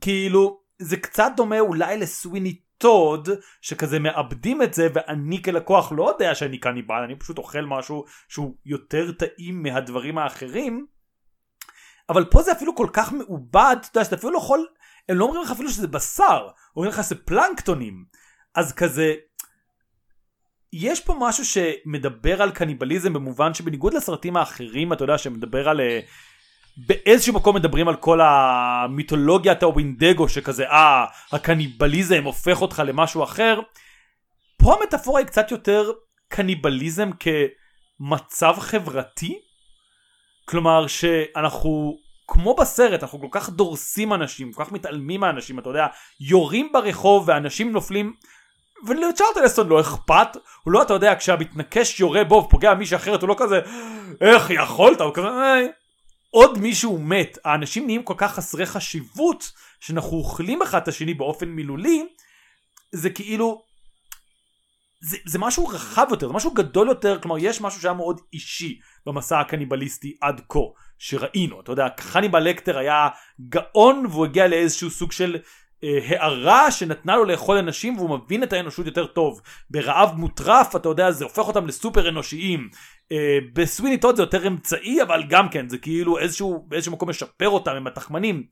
[0.00, 3.28] כאילו זה קצת דומה אולי לסוויני טוד
[3.60, 8.54] שכזה מאבדים את זה ואני כלקוח לא יודע שאני קניבל אני פשוט אוכל משהו שהוא
[8.66, 10.86] יותר טעים מהדברים האחרים
[12.08, 14.66] אבל פה זה אפילו כל כך מעובד אתה יודע שאתה אפילו לא יכול
[15.08, 18.04] הם לא אומרים לך אפילו שזה בשר אומרים לך שזה פלנקטונים.
[18.54, 19.14] אז כזה
[20.72, 26.00] יש פה משהו שמדבר על קניבליזם במובן שבניגוד לסרטים האחרים אתה יודע שמדבר על אה,
[26.86, 33.60] באיזשהו מקום מדברים על כל המיתולוגיית הווינדגו שכזה אה הקניבליזם הופך אותך למשהו אחר.
[34.56, 35.92] פה המטאפורה היא קצת יותר
[36.28, 39.40] קניבליזם כמצב חברתי.
[40.44, 45.86] כלומר שאנחנו כמו בסרט אנחנו כל כך דורסים אנשים כל כך מתעלמים מהאנשים אתה יודע
[46.20, 48.14] יורים ברחוב ואנשים נופלים
[48.86, 53.28] ולצ'ארלטון אסטון לא אכפת הוא לא אתה יודע כשהמתנקש יורה בו ופוגע במישהו אחרת הוא
[53.28, 53.60] לא כזה
[54.20, 55.66] איך יכולת הוא כזה "אה,
[56.30, 57.38] עוד מישהו מת.
[57.44, 62.06] האנשים נהיים כל כך חסרי חשיבות שאנחנו אוכלים אחד את השני באופן מילולי
[62.92, 63.62] זה כאילו
[65.02, 67.18] זה, זה משהו רחב יותר זה משהו גדול יותר.
[67.22, 70.58] כלומר יש משהו שהיה מאוד אישי במסע הקניבליסטי עד כה
[70.98, 71.60] שראינו.
[71.60, 73.08] אתה יודע חניבל לקטר היה
[73.48, 75.38] גאון והוא הגיע לאיזשהו סוג של
[75.82, 79.40] הערה שנתנה לו לאכול אנשים והוא מבין את האנושות יותר טוב.
[79.70, 82.68] ברעב מוטרף אתה יודע זה הופך אותם לסופר אנושיים.
[83.12, 87.48] אה, בסוויני טוד זה יותר אמצעי אבל גם כן זה כאילו איזשהו באיזשהו מקום משפר
[87.48, 88.46] אותם עם התחמנים.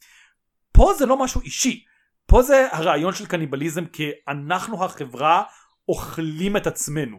[0.72, 1.84] פה זה לא משהו אישי.
[2.26, 5.42] פה זה הרעיון של קניבליזם כי אנחנו החברה
[5.88, 7.18] אוכלים את עצמנו.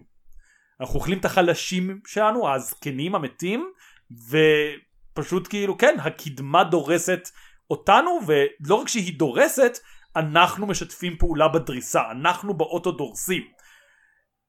[0.82, 3.72] אנחנו אוכלים את החלשים שלנו הזקנים המתים
[4.12, 7.30] ופשוט כאילו כן הקדמה דורסת
[7.70, 9.78] אותנו ולא רק שהיא דורסת
[10.16, 13.44] אנחנו משתפים פעולה בדריסה אנחנו באוטו דורסים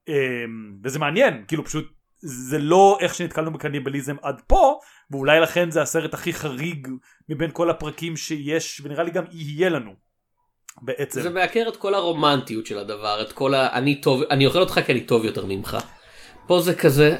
[0.07, 0.13] אמ,
[0.83, 1.91] וזה מעניין כאילו פשוט
[2.23, 4.79] זה לא איך שנתקלנו בקניבליזם עד פה
[5.11, 6.87] ואולי לכן זה הסרט הכי חריג
[7.29, 9.91] מבין כל הפרקים שיש ונראה לי גם יהיה לנו
[10.81, 13.73] בעצם זה מעקר את כל הרומנטיות של הדבר את כל ה...
[13.73, 15.77] אני טוב אני אוכל אותך כי אני טוב יותר ממך.
[16.47, 17.17] פה זה כזה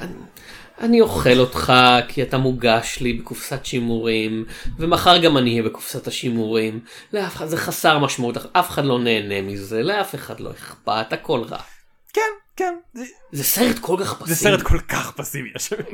[0.82, 1.74] אני, אוכל אותך
[2.08, 4.46] כי אתה מוגש לי בקופסת שימורים
[4.80, 6.80] ומחר גם אני אהיה בקופסת השימורים
[7.14, 11.42] לאף אחד זה חסר משמעות אף אחד לא נהנה מזה לאף אחד לא אכפת הכל
[11.50, 11.62] רע.
[12.14, 12.22] כן
[12.56, 14.36] כן זה, זה סרט כל כך פסימי.
[14.36, 15.50] זה סרט כל כך פסימי.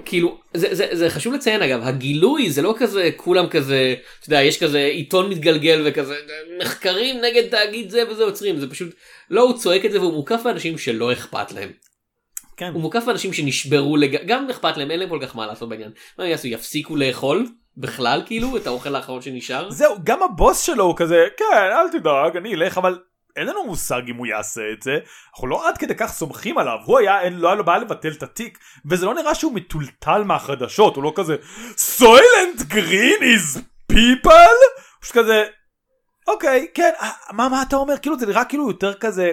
[0.05, 4.41] כאילו זה, זה, זה חשוב לציין אגב הגילוי זה לא כזה כולם כזה אתה יודע
[4.41, 6.15] יש כזה עיתון מתגלגל וכזה
[6.61, 8.95] מחקרים נגד תאגיד זה וזה עוצרים זה פשוט
[9.29, 11.69] לא הוא צועק את זה והוא מוקף באנשים שלא אכפת להם
[12.57, 12.71] כן.
[12.73, 14.27] הוא מוקף באנשים שנשברו לג...
[14.27, 15.91] גם אכפת להם אין להם כל כך מה לעשות בעניין.
[16.17, 17.45] מה הם יעשו יפסיקו לאכול?
[17.77, 19.71] בכלל כאילו את האוכל האחרון שנשאר?
[19.71, 22.99] זהו גם הבוס שלו הוא כזה כן אל תדאג אני אלך אבל
[23.35, 24.97] אין לנו מושג אם הוא יעשה את זה.
[25.33, 26.77] אנחנו לא עד כדי כך סומכים עליו.
[26.85, 30.23] הוא היה אין, לא היה לו בעיה לבטל את התיק וזה לא נראה שהוא מטולטל
[30.23, 30.95] מהחדשות.
[30.95, 31.35] הוא לא כזה
[31.77, 33.59] סוילנט גרין is
[33.91, 34.31] people?
[35.05, 35.45] הוא כזה
[36.27, 37.97] אוקיי כן אה, מה מה אתה אומר?
[37.97, 39.31] כאילו זה נראה כאילו יותר כזה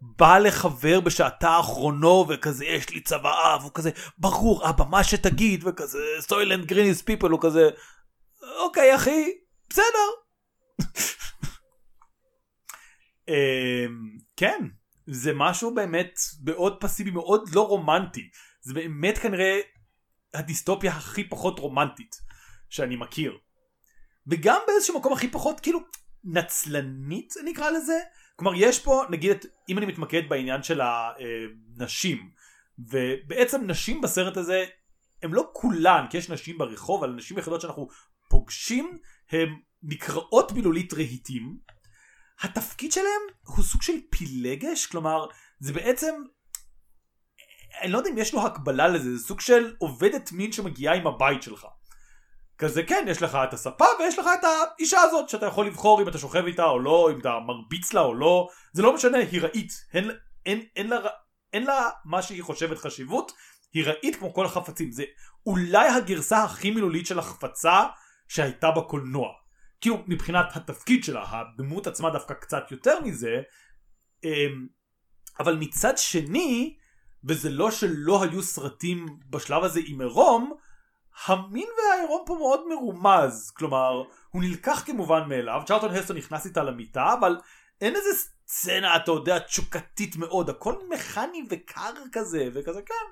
[0.00, 5.98] בא לחבר בשעתה האחרונו וכזה יש לי צוואה והוא כזה ברור אבא מה שתגיד וכזה
[6.20, 7.70] סוילנד גריניס פיפל הוא כזה
[8.42, 9.30] אוקיי אחי
[9.68, 10.08] בסדר.
[13.28, 14.58] אמ, כן
[15.06, 18.30] זה משהו באמת מאוד פסיבי מאוד לא רומנטי
[18.60, 19.60] זה באמת כנראה
[20.34, 22.16] הדיסטופיה הכי פחות רומנטית
[22.68, 23.38] שאני מכיר.
[24.26, 25.80] וגם באיזשהו מקום הכי פחות כאילו
[26.24, 27.98] נצלנית נקרא לזה
[28.36, 29.36] כלומר יש פה נגיד
[29.68, 32.30] אם אני מתמקד בעניין של הנשים
[32.78, 34.64] ובעצם נשים בסרט הזה
[35.22, 37.88] הם לא כולן כי יש נשים ברחוב אבל נשים יחידות שאנחנו
[38.28, 38.98] פוגשים
[39.30, 39.48] הן
[39.82, 41.58] נקראות מילולית רהיטים.
[42.40, 45.26] התפקיד שלהם הוא סוג של פילגש כלומר
[45.58, 46.14] זה בעצם
[47.82, 51.06] אני לא יודע אם יש לו הקבלה לזה זה סוג של עובדת מין שמגיעה עם
[51.06, 51.66] הבית שלך
[52.64, 56.08] כזה כן יש לך את הספה ויש לך את האישה הזאת שאתה יכול לבחור אם
[56.08, 58.48] אתה שוכב איתה או לא אם אתה מרביץ לה או לא.
[58.72, 60.10] זה לא משנה היא רהיט אין,
[60.46, 60.96] אין, אין, לה,
[61.52, 63.32] אין לה מה שהיא חושבת חשיבות.
[63.72, 64.92] היא רהיט כמו כל החפצים.
[64.92, 65.04] זה
[65.46, 67.82] אולי הגרסה הכי מילולית של החפצה
[68.28, 69.28] שהייתה בקולנוע.
[69.80, 73.42] כאילו מבחינת התפקיד שלה הדמות עצמה דווקא קצת יותר מזה
[74.24, 74.66] אמ,
[75.40, 76.76] אבל מצד שני
[77.24, 80.54] וזה לא שלא היו סרטים בשלב הזה עם עירום
[81.26, 87.14] המין והעירום פה מאוד מרומז, כלומר, הוא נלקח כמובן מאליו, צ'רלטון הסטון נכנס איתה למיטה,
[87.20, 87.36] אבל
[87.80, 88.08] אין איזה
[88.46, 93.04] סצנה, אתה יודע, תשוקתית מאוד, הכל מכני וקר כזה, וכזה, כן,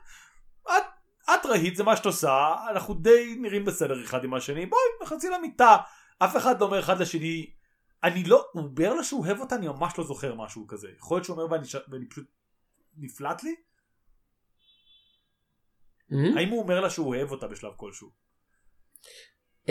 [0.68, 0.84] את,
[1.30, 5.28] את רהיט, זה מה שאת עושה, אנחנו די נראים בסדר אחד עם השני, בואי, נכנסי
[5.30, 5.76] למיטה,
[6.18, 7.50] אף אחד לא אומר אחד לשני,
[8.04, 11.16] אני לא, הוא אומר לה שהוא אוהב אותה, אני ממש לא זוכר משהו כזה, יכול
[11.16, 12.26] להיות שהוא אומר ואני, ואני פשוט
[12.96, 13.54] נפלט לי?
[16.12, 16.38] Mm-hmm.
[16.38, 18.09] האם הוא אומר לה שהוא אוהב אותה בשלב כלשהו?
[19.66, 19.70] Uh,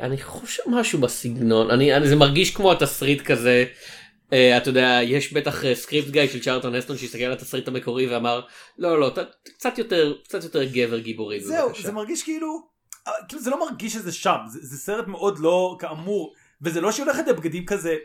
[0.00, 3.64] אני חושב משהו בסגנון אני, זה מרגיש כמו התסריט כזה
[4.30, 8.06] uh, אתה יודע יש בטח script uh, guy של צ'רלטון הסטון שהסתכל על התסריט המקורי
[8.06, 8.40] ואמר
[8.78, 9.10] לא לא
[9.44, 11.70] קצת יותר קצת יותר גבר גיבורי זהו.
[11.82, 12.68] זה מרגיש כאילו
[13.08, 16.92] אה, כאילו זה לא מרגיש שזה שם זה, זה סרט מאוד לא כאמור וזה לא
[16.92, 17.96] שהיא הולכת לבגדים כזה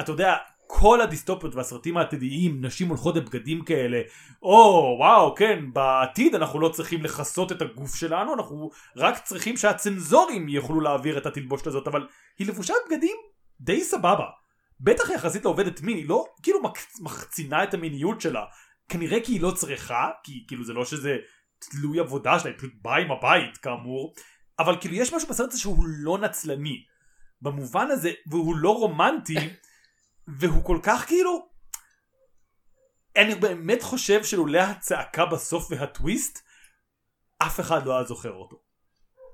[0.00, 0.34] אתה יודע
[0.70, 4.00] כל הדיסטופיות והסרטים העתידיים נשים הולכות לבגדים כאלה
[4.42, 9.56] או oh, וואו כן בעתיד אנחנו לא צריכים לכסות את הגוף שלנו אנחנו רק צריכים
[9.56, 12.06] שהצנזורים יוכלו להעביר את התלבושת הזאת אבל
[12.38, 13.16] היא לבושה בגדים
[13.60, 14.26] די סבבה.
[14.80, 16.58] בטח יחסית לעובדת מין היא לא כאילו
[17.00, 18.44] מחצינה את המיניות שלה.
[18.88, 21.16] כנראה כי היא לא צריכה כי כאילו זה לא שזה
[21.58, 24.14] תלוי עבודה שלה היא פשוט באה עם הבית כאמור.
[24.58, 26.84] אבל כאילו יש משהו בסרט הזה שהוא לא נצלני.
[27.42, 29.36] במובן הזה והוא לא רומנטי
[30.28, 31.46] והוא כל כך כאילו
[33.16, 36.38] אני באמת חושב שלולא הצעקה בסוף והטוויסט
[37.38, 38.56] אף אחד לא היה זוכר אותו.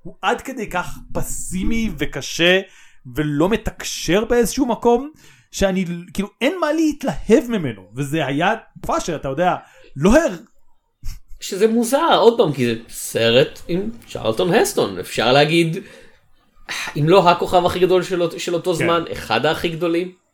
[0.03, 2.61] הוא עד כדי כך פסימי וקשה
[3.15, 5.11] ולא מתקשר באיזשהו מקום
[5.51, 9.55] שאני כאילו אין מה להתלהב ממנו וזה היה תקופה שאתה יודע
[9.95, 10.35] לא הר...
[11.39, 15.83] שזה מוזר עוד פעם כי זה סרט עם צ'רלטון הסטון אפשר להגיד
[16.99, 18.77] אם לא הכוכב הכי גדול של, של אותו כן.
[18.77, 20.24] זמן אחד הכי גדולים.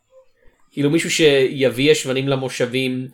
[0.72, 3.08] כאילו מישהו שיביא ישבנים למושבים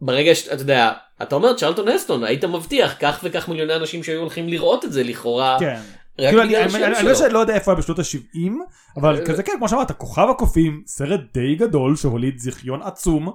[0.00, 4.48] ברגע שאתה יודע אתה אומר צ'רלטון הסטון היית מבטיח כך וכך מיליוני אנשים שהיו הולכים
[4.48, 5.56] לראות את זה לכאורה.
[5.60, 5.80] כן.
[6.16, 8.50] כאילו אני, אני לא יודע איפה היה בשנות ה-70
[8.96, 13.32] אבל אה, כזה כן כמו שאמרת כוכב הקופים סרט די גדול שהוליד זיכיון עצום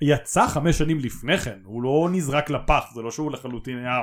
[0.00, 3.98] יצא חמש שנים לפני כן הוא לא נזרק לפח זה לא שהוא לחלוטין היה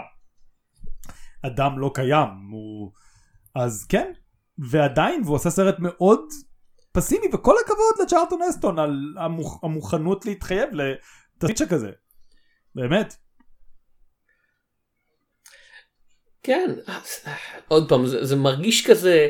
[1.46, 2.92] אדם לא קיים הוא
[3.56, 4.12] אז כן
[4.58, 6.20] ועדיין והוא עושה סרט מאוד
[6.92, 9.64] פסימי וכל הכבוד לצ'ארטון אסטון על המוכ...
[9.64, 11.92] המוכנות להתחייב לתפקיד שכזה.
[12.76, 13.16] באמת.
[16.44, 16.72] כן,
[17.68, 19.28] עוד פעם זה, זה מרגיש כזה,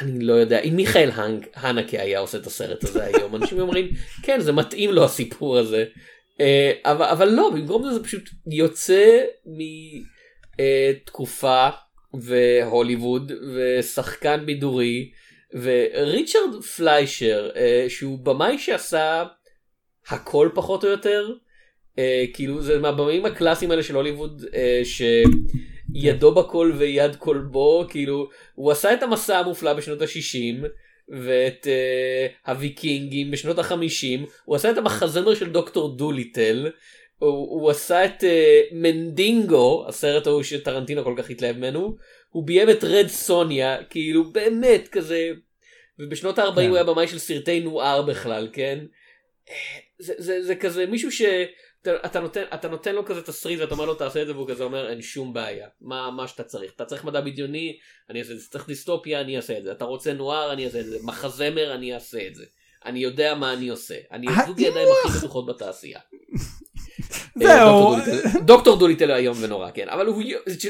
[0.00, 1.10] אני לא יודע, אם מיכאל
[1.54, 3.88] הנקה היה עושה את הסרט הזה היום, אנשים אומרים,
[4.22, 5.84] כן זה מתאים לו הסיפור הזה,
[6.40, 9.20] אה, אבל, אבל לא, במקום זה זה פשוט יוצא
[10.58, 11.68] מתקופה
[12.14, 15.10] והוליווד ושחקן בידורי.
[15.62, 19.24] וריצ'רד פליישר אה, שהוא במאי שעשה
[20.08, 21.32] הכל פחות או יותר
[21.98, 28.28] אה, כאילו זה מהבמאים הקלאסיים האלה של הוליווד אה, שידו בכל ויד כל בו כאילו
[28.54, 30.66] הוא עשה את המסע המופלא בשנות ה-60
[31.08, 36.70] ואת uh, הוויקינגים בשנות ה-50 הוא עשה את המחזמר של דוקטור דוליטל
[37.18, 41.96] הוא, הוא עשה את uh, מנדינגו הסרט ההוא שטרנטינו כל כך התלהב ממנו
[42.28, 45.32] הוא ביים את רד סוניה כאילו באמת כזה
[45.98, 46.66] ובשנות ה-40 כן.
[46.68, 48.78] הוא היה במאי של סרטי נוער בכלל כן
[49.98, 53.94] זה, זה, זה כזה מישהו שאתה נותן אתה נותן לו כזה תסריט ואתה אומר לו
[53.94, 57.04] תעשה את זה והוא כזה אומר אין שום בעיה מה מה שאתה צריך אתה צריך
[57.04, 57.78] מדע בדיוני
[58.10, 60.80] אני אעשה את זה צריך דיסטופיה אני אעשה את זה אתה רוצה נוער אני אעשה
[60.80, 62.44] את זה מחזמר אני אעשה את זה
[62.86, 63.94] אני יודע מה אני עושה.
[64.12, 66.00] אני הזוג ידיים הכי בטוחות בתעשייה.
[67.42, 67.92] זהו.
[67.94, 69.88] אה, דוקטור דוליטל- דוקטור דוליטל איום ונורא, כן.
[69.88, 70.22] אבל הוא-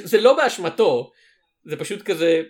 [0.05, 1.13] זה לא באשמתו,
[1.65, 2.43] זה פשוט כזה...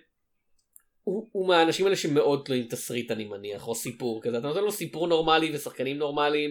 [1.06, 4.38] הוא, הוא מהאנשים האלה שמאוד תלויים תסריט אני מניח, או סיפור כזה.
[4.38, 6.50] אתה נותן לו סיפור נורמלי ושחקנים נורמליים,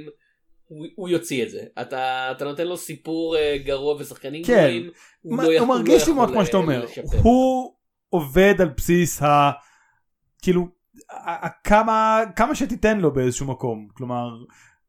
[0.67, 1.63] הוא, הוא יוציא את זה.
[1.81, 4.53] אתה, אתה נותן לו סיפור אה, גרוע ושחקנים כן.
[4.57, 4.89] גרועים,
[5.21, 6.85] הוא, מה- לא, הוא יכול- מרגיש לי לא מאוד כמו שאתה אה, אומר.
[7.23, 7.73] הוא
[8.09, 9.51] עובד על בסיס ה...
[10.41, 10.67] כאילו,
[11.63, 14.29] כמה כמה שתיתן לו באיזשהו מקום, כלומר,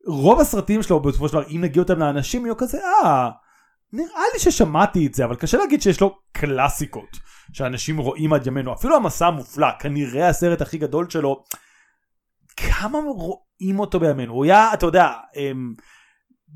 [0.06, 3.30] רוב הסרטים שלו בסופו של דבר, אם נגיע אותם לאנשים, יהיו כזה, אה,
[3.97, 7.16] נראה לי ששמעתי את זה, אבל קשה להגיד שיש לו קלאסיקות
[7.53, 11.44] שאנשים רואים עד ימינו, אפילו המסע המופלא, כנראה הסרט הכי גדול שלו,
[12.57, 15.74] כמה רואים אותו בימינו, הוא היה, אתה יודע, אמ,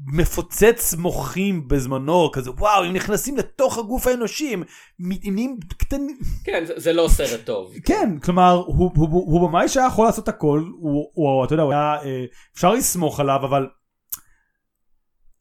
[0.07, 4.62] מפוצץ מוחים בזמנו, כזה וואו, הם נכנסים לתוך הגוף האנושי, הם
[4.99, 7.72] נהיים קטנים, כן, זה, זה לא סרט טוב.
[7.84, 11.62] כן, כלומר, הוא, הוא, הוא, הוא במאי שהיה יכול לעשות הכל, הוא, הוא, אתה יודע,
[11.62, 12.24] הוא היה, אה,
[12.55, 13.66] אפשר לסמוך עליו, אבל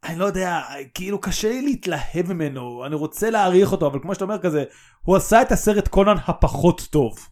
[0.03, 0.59] אני לא יודע,
[0.93, 4.63] כאילו קשה לי להתלהב ממנו, אני רוצה להעריך אותו, אבל כמו שאתה אומר כזה,
[5.01, 7.27] הוא עשה את הסרט קונן הפחות טוב.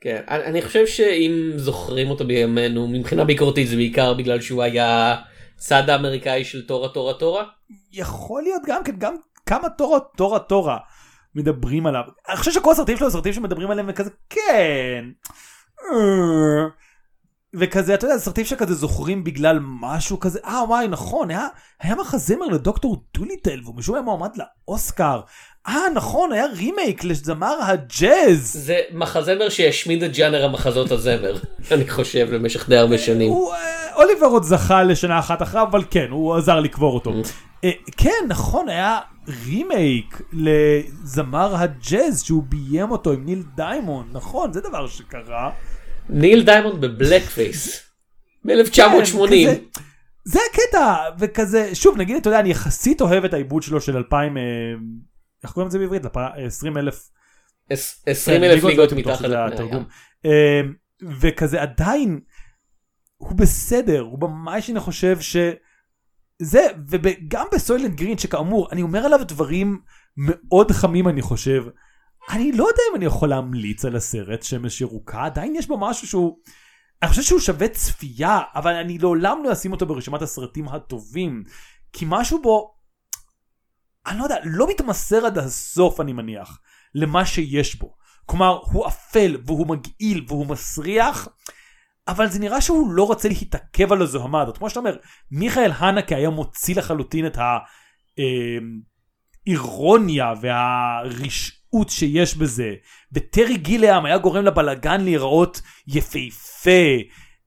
[0.00, 5.16] כן, אני, אני חושב שאם זוכרים אותו בימינו, מבחינה ביקורתית זה בעיקר בגלל שהוא היה
[5.56, 7.44] צד האמריקאי של תורה תורה תורה.
[7.92, 9.14] יכול להיות גם כן, גם
[9.46, 10.78] כמה תורה תורה תורה
[11.34, 12.02] מדברים עליו.
[12.28, 15.04] אני חושב שכל הסרטים שלו, הסרטים שמדברים עליהם, וכזה, כן.
[17.54, 21.46] וכזה, אתה יודע, סרטים שכזה זוכרים בגלל משהו כזה, אה וואי, נכון, היה,
[21.80, 25.20] היה מחזמר לדוקטור דוליטל, והוא משום מה מועמד לאוסקר.
[25.68, 28.52] אה, נכון, היה רימייק לזמר הג'אז.
[28.52, 31.36] זה מחזמר שהשמיד את ג'אנר המחזות הזמר,
[31.72, 33.30] אני חושב, למשך די הרבה שנים.
[33.30, 37.12] הוא, אה, אוליבר עוד זכה לשנה אחת אחריו, אבל כן, הוא עזר לקבור אותו.
[37.64, 38.98] אה, כן, נכון, היה
[39.44, 45.50] רימייק לזמר הג'אז שהוא ביים אותו עם ניל דיימונד, נכון, זה דבר שקרה.
[46.12, 47.86] ניל דיימונד ב blackface.
[48.70, 49.26] כן, ב-1980.
[49.50, 49.58] כזה-
[50.24, 54.36] זה הקטע, וכזה, שוב, נגיד, אתה יודע, אני יחסית אוהב את העיבוד שלו של 2000,
[54.36, 54.42] אה,
[55.42, 56.02] איך קוראים לזה בעברית?
[56.36, 57.08] 20 אלף
[58.06, 59.24] 20 אלף ליגות מתחת.
[59.74, 59.84] הים.
[60.26, 60.60] אה,
[61.20, 62.20] וכזה עדיין
[63.16, 69.78] הוא בסדר הוא ממש אני חושב שזה וגם בסוילנט גרין שכאמור אני אומר עליו דברים
[70.16, 71.64] מאוד חמים אני חושב.
[72.30, 76.06] אני לא יודע אם אני יכול להמליץ על הסרט שמש ירוקה עדיין יש בו משהו
[76.06, 76.38] שהוא.
[77.02, 81.44] אני חושב שהוא שווה צפייה אבל אני לעולם לא אשים אותו ברשימת הסרטים הטובים
[81.92, 82.74] כי משהו בו.
[84.06, 86.60] אני לא יודע לא מתמסר עד הסוף אני מניח
[86.94, 87.94] למה שיש בו.
[88.26, 91.28] כלומר הוא אפל והוא מגעיל והוא מסריח
[92.08, 94.96] אבל זה נראה שהוא לא רוצה להתעכב על הזוהמה הזאת כמו שאתה אומר
[95.30, 97.38] מיכאל הנקה היה מוציא לחלוטין את
[99.46, 101.59] האירוניה והרשעות
[101.90, 102.74] שיש בזה
[103.12, 106.96] וטרי גיליאם היה גורם לבלגן להיראות יפהפה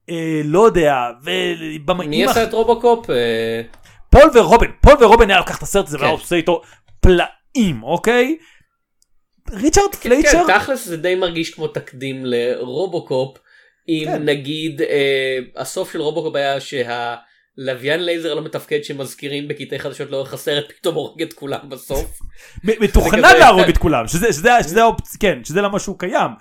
[0.09, 3.09] אה, לא יודע ובמאים מי עשה את רובוקופ?
[3.09, 3.61] אה,
[4.09, 6.03] פול ורהובן פול ורהובן היה לוקח את הסרט הזה כן.
[6.03, 6.61] והיה עושה איתו
[6.99, 8.37] פלאים אוקיי.
[9.51, 13.37] ריצ'רד פליישר כן, תכלס זה די מרגיש כמו תקדים לרובוקופ.
[13.89, 14.25] אם כן.
[14.25, 16.59] נגיד אה, הסוף של רובוקופ היה
[17.57, 22.19] שהלוויין לייזר לא מתפקד שמזכירים בקטעי חדשות לאורך הסרט פתאום הורג את כולם בסוף.
[22.63, 25.17] מתוכנן להרוג את כולם שזה שזה שזה האופצ...
[25.17, 26.31] כן שזה למה שהוא קיים.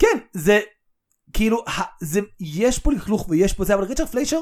[0.00, 0.60] כן זה
[1.32, 1.64] כאילו
[2.00, 4.40] זה יש פה לכלוך ויש פה זה אבל ריצ'רד פליישר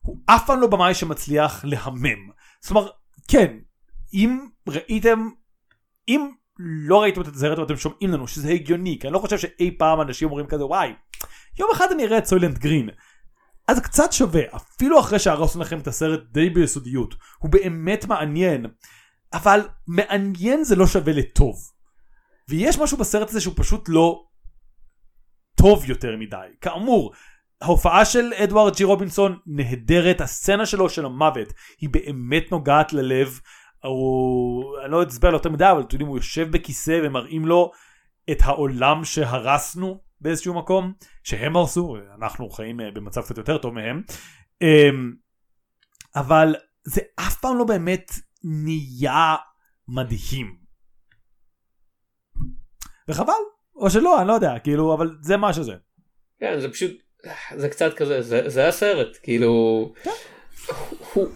[0.00, 2.30] הוא אף פעם לא במאי שמצליח להמם.
[2.60, 2.92] זאת אומרת
[3.28, 3.56] כן
[4.14, 5.28] אם ראיתם
[6.08, 9.70] אם לא ראיתם את הסרט ואתם שומעים לנו שזה הגיוני כי אני לא חושב שאי
[9.78, 10.92] פעם אנשים אומרים כזה וואי
[11.58, 12.88] יום אחד אני אראה את סוילנט גרין
[13.72, 18.66] אז קצת שווה אפילו אחרי שהרסנו לכם את הסרט די ביסודיות הוא באמת מעניין
[19.32, 21.56] אבל מעניין זה לא שווה לטוב.
[22.48, 24.24] ויש משהו בסרט הזה שהוא פשוט לא
[25.54, 26.46] טוב יותר מדי.
[26.60, 27.12] כאמור,
[27.60, 33.40] ההופעה של אדוארד ג'י רובינסון נהדרת, הסצנה שלו של המוות היא באמת נוגעת ללב.
[33.82, 37.70] הוא, אני לא אצבע לו יותר מדי, אבל אתם יודעים, הוא יושב בכיסא ומראים לו
[38.30, 40.92] את העולם שהרסנו באיזשהו מקום,
[41.22, 44.02] שהם הרסו, אנחנו חיים אה, במצב קצת יותר טוב מהם.
[44.62, 45.12] אמ,
[46.16, 46.54] אבל
[46.84, 48.10] זה אף פעם לא באמת
[48.44, 49.34] נהיה
[49.88, 50.56] מדהים.
[53.08, 53.32] וחבל,
[53.76, 55.72] או שלא, אני לא יודע, כאילו, אבל זה מה שזה.
[56.40, 56.90] כן זה פשוט
[57.56, 59.48] זה קצת כזה זה זה הסרט כאילו.
[61.14, 61.26] הוא-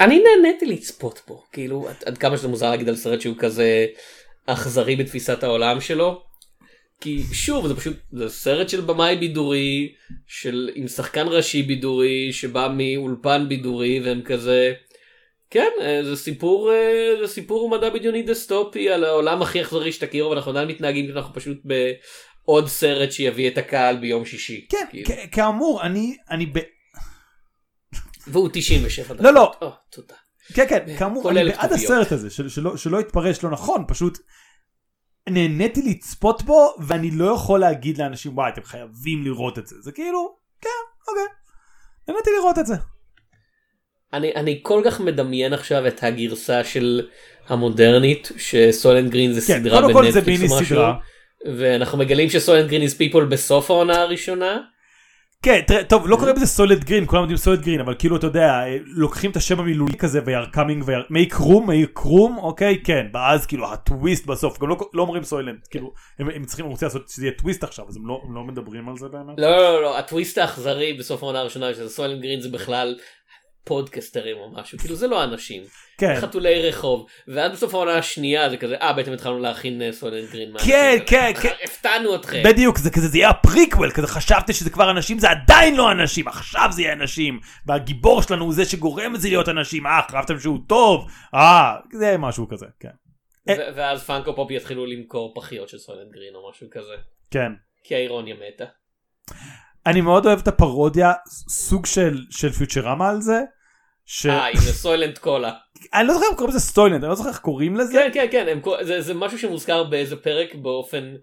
[0.00, 3.86] אני נהניתי לצפות בו כאילו עד, עד כמה שזה מוזר להגיד על סרט שהוא כזה
[4.46, 6.25] אכזרי בתפיסת העולם שלו.
[7.00, 9.92] כי שוב זה פשוט זה סרט של במאי בידורי
[10.26, 14.72] של עם שחקן ראשי בידורי שבא מאולפן בידורי והם כזה.
[15.50, 20.30] כן אה, זה סיפור אה, זה סיפור מדע בדיוני דסטופי על העולם הכי אכזרי שתכירו
[20.30, 24.66] ואנחנו עדיין מתנהגים כאילו אנחנו פשוט בעוד סרט שיביא את הקהל ביום שישי.
[24.68, 25.06] כן, כאילו.
[25.08, 26.58] כ- כאמור, אני, אני, ב...
[28.26, 29.20] והוא 97 דקות.
[29.20, 29.52] לא, לא.
[29.62, 30.14] או, תודה.
[30.54, 31.72] כן, כן, כאמור, אני בעד.
[31.72, 34.18] הסרט הזה, של- שלא- שלא יתפרש לא נכון, פשוט
[35.28, 39.76] נהניתי לצפות בו, ואני לא יכול להגיד לאנשים, וואי, אתם חייבים לראות את זה.
[39.80, 40.68] זה כאילו, כן,
[41.08, 41.34] אוקיי.
[42.08, 42.74] נהניתי לראות את זה.
[44.12, 47.08] אני, אני כל כך מדמיין עכשיו את הגרסה של
[47.48, 50.94] המודרנית שסולנד גרין זה כן, סדרה זה בנטפליקס או משהו סדרה.
[51.46, 54.58] ואנחנו מגלים ש Soylent Green is people בסוף העונה הראשונה
[55.46, 58.26] כן, תראה, טוב, לא קוראים לזה Soylent Green, כולם יודעים Soylent Green, אבל כאילו, אתה
[58.26, 63.06] יודע, לוקחים את השם המילולי כזה, ו-are coming, ו- make room, make room, אוקיי, כן,
[63.14, 66.86] ואז כאילו הטוויסט בסוף, גם לא, לא אומרים Soylent, כאילו, הם, הם צריכים, הם רוצים
[66.86, 69.38] לעשות שזה יהיה טוויסט עכשיו, אז הם לא, הם לא מדברים על זה באמת.
[69.38, 72.96] לא לא לא הטוויסט האכזרי בסוף העונה הראשונה שזה Soylent Green זה בכלל
[73.66, 75.62] פודקסטרים או משהו כאילו זה לא אנשים
[75.98, 80.30] כן, חתולי רחוב ואז בסוף העונה השנייה זה כזה אה בעצם התחלנו להכין אה, Soylent
[80.30, 80.98] Green כן.
[81.06, 81.54] כן, אה, כן.
[81.64, 85.76] הפתענו אתכם בדיוק, זה כזה, זה יהיה הפריקוול, כזה חשבתי שזה כבר אנשים, זה עדיין
[85.76, 90.00] לא אנשים, עכשיו זה יהיה אנשים, והגיבור שלנו הוא זה שגורם לזה להיות אנשים, אה,
[90.08, 92.90] חשבתם שהוא טוב, אה, זה משהו כזה, כן.
[93.50, 96.94] ו- ואז Funko Pop יתחילו למכור פחיות של Soylent Green או משהו כזה
[97.30, 97.52] כן.
[97.84, 98.64] כי האירוניה מתה.
[99.86, 101.12] אני מאוד אוהב את הפרודיה,
[101.48, 103.40] סוג של, של פיוטרמה על זה,
[104.06, 104.26] ש...
[104.26, 105.52] אה הנה Soylent Cola.
[105.94, 107.92] אני לא זוכר איך קוראים לזה Soylent, אני לא זוכר איך קוראים לזה.
[107.92, 111.14] כן כן כן הם זה זה משהו שמוזכר באיזה פרק באופן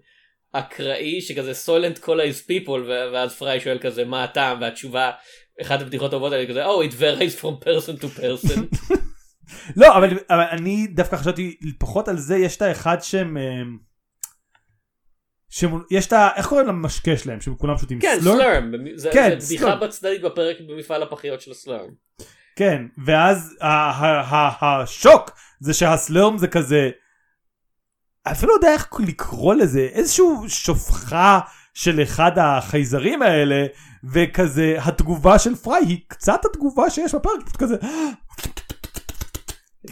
[0.52, 5.10] אקראי שכזה סוילנט קולה is people ואז פריי שואל כזה מה הטעם והתשובה
[5.62, 8.60] אחת הבדיחות הטובות האלה כזה oh it varies from person to person.
[9.80, 13.36] לא, אבל, אבל אני דווקא חשבתי פחות על זה, יש את האחד שהם...
[15.48, 16.28] שהם יש את ה...
[16.36, 17.40] איך קוראים למשקה שלהם?
[17.40, 18.18] שהם כולם שותים כן?
[18.20, 19.76] סלרם זה כן, זה בדיחה.
[19.76, 21.90] בצדדית בפרק במפעל הפחיות של הסלרם.
[22.56, 23.56] כן, ואז
[24.60, 25.30] השוק
[25.60, 26.90] זה שהסלרם זה כזה...
[28.32, 31.40] אפילו לא יודע איך לקרוא לזה, איזשהו שופחה
[31.74, 33.66] של אחד החייזרים האלה,
[34.04, 37.76] וכזה התגובה של פריי היא קצת התגובה שיש בפרק, פשוט כזה,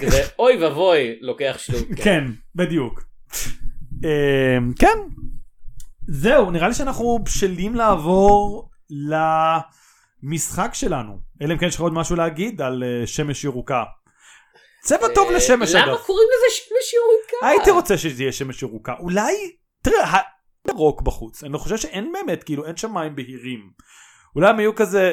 [0.00, 1.88] כזה אוי ואבוי לוקח שלוק.
[2.04, 3.02] כן, בדיוק.
[4.04, 4.98] אמ, כן,
[6.08, 8.70] זהו, נראה לי שאנחנו בשלים לעבור
[10.22, 11.18] למשחק שלנו.
[11.42, 13.84] אלא אם כן יש לך עוד משהו להגיד על אה, שמש ירוקה.
[14.82, 15.96] צבע טוב אה, לשמש למה אגב.
[15.96, 17.46] קוראים לזה שמש ירוקה?
[17.46, 18.94] הייתי רוצה שזה יהיה שמש ירוקה.
[18.98, 19.32] אולי,
[19.82, 20.18] תראה,
[20.68, 21.44] ירוק בחוץ.
[21.44, 23.70] אני חושב שאין באמת, כאילו, אין שמיים בהירים.
[24.36, 25.12] אולי הם היו כזה...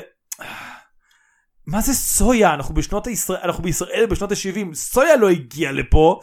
[1.67, 2.53] מה זה סויה?
[2.53, 6.19] אנחנו בשנות הישראל, אנחנו בישראל בשנות ה-70, סויה לא הגיעה לפה.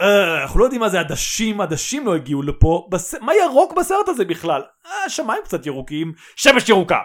[0.00, 2.88] אה, אנחנו לא יודעים מה זה עדשים, עדשים לא הגיעו לפה.
[2.90, 3.14] בס...
[3.14, 4.62] מה ירוק בסרט הזה בכלל?
[4.86, 6.98] אה, שמיים קצת ירוקים, שמש ירוקה.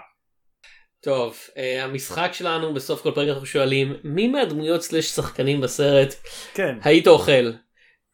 [1.02, 6.16] טוב, אה, המשחק שלנו בסוף כל פרק אנחנו שואלים מי מהדמויות סלש שחקנים בסרט
[6.54, 6.78] כן.
[6.84, 7.52] היית אוכל?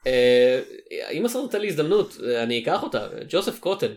[0.08, 0.62] אה,
[1.12, 3.94] אם הסרט נותן לי הזדמנות אני אקח אותה, ג'וזף קוטן.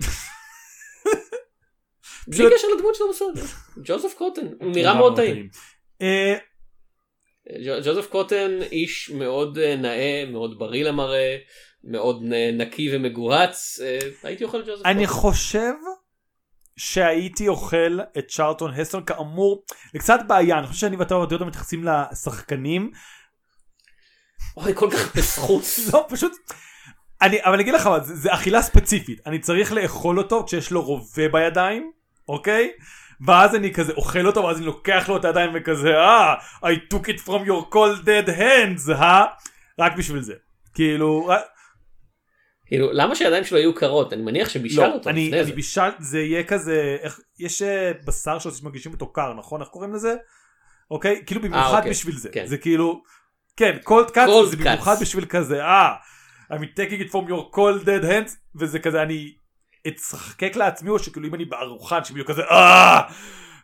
[2.29, 3.49] בלי קשר לדמות שלו בסרט,
[3.85, 5.49] ג'וזף קוטן, הוא נראה מאוד טעים.
[6.03, 6.39] אה,
[7.85, 11.37] ג'וזף קוטן איש מאוד אה, נאה, מאוד בריא למראה,
[11.85, 12.23] מאוד
[12.53, 13.81] נקי ומגוהץ,
[14.23, 15.21] הייתי אוכל ג'וזף אני קוטן.
[15.21, 15.73] חושב
[16.79, 19.63] שהייתי אוכל את צ'ארלטון הסטון כאמור
[19.93, 22.91] זה קצת בעיה אני חושב שאני ואתה עוד יותר מתייחסים לשחקנים.
[24.57, 25.79] אוי כל כך בסחוס.
[25.95, 26.33] לא פשוט
[27.23, 29.21] אני אבל אני אגיד לך מה זה, זה אכילה ספציפית.
[29.27, 31.93] אני צריך לאכול אותו כשיש לו רובה בידיים
[32.29, 32.71] אוקיי?
[33.27, 37.03] ואז אני כזה אוכל אותו ואז אני לוקח לו את הידיים וכזה אה I took
[37.07, 39.25] it from your cold dead hands אה?
[39.79, 40.35] רק בשביל זה.
[40.75, 41.45] כאילו רק-
[42.69, 45.53] כאילו למה שהידיים שלו יהיו קרות אני מניח שבישל לא, אותו אני, לפני אני זה.
[45.53, 49.61] בישל, זה יהיה כזה, איך, יש אה, בשר שמגישים אותו קר, נכון?
[49.61, 50.15] איך קוראים לזה?
[50.91, 51.23] אוקיי?
[51.27, 52.29] כאילו במיוחד אוקיי, בשביל זה.
[52.29, 52.47] כן.
[52.47, 53.03] זה כאילו,
[53.57, 54.57] כן, cuts Cold זה.
[54.57, 55.95] במיוחד בשביל כזה, אה,
[56.53, 59.33] I'm taking it from your cold dead hands, וזה כזה, אני
[59.89, 63.01] אצחקק לעצמי, או שכאילו אם אני בארוחה, שהם יהיו כזה, אה,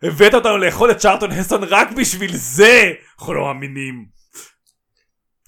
[0.03, 4.14] הבאת אותנו לאכול את צ'ארטון הסטון רק בשביל זה, אנחנו לא מאמינים.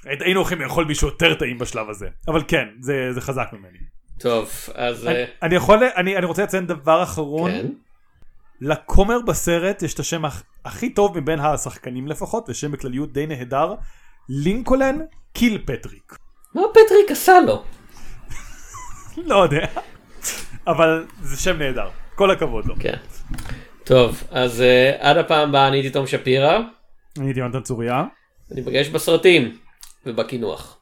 [0.06, 3.78] היינו הולכים לאכול מישהו יותר טעים בשלב הזה, אבל כן, זה, זה חזק ממני.
[4.18, 7.66] טוב אז אני, אה, אני יכול, אני, אני רוצה לציין דבר אחרון, כן.
[8.60, 13.74] לכומר בסרט יש את השם הכ- הכי טוב מבין השחקנים לפחות, ושם בכלליות די נהדר,
[14.28, 14.98] לינקולן
[15.32, 16.16] קיל פטריק.
[16.54, 17.64] מה פטריק עשה לו?
[19.30, 19.66] לא יודע,
[20.66, 22.74] אבל זה שם נהדר, כל הכבוד לו.
[22.80, 22.96] כן.
[23.84, 26.58] טוב אז אה, עד הפעם הבאה אני הייתי תום שפירא
[27.18, 28.04] אני הייתי יונתן צוריה.
[28.50, 29.56] ניפגש בסרטים
[30.06, 30.75] ובקינוח.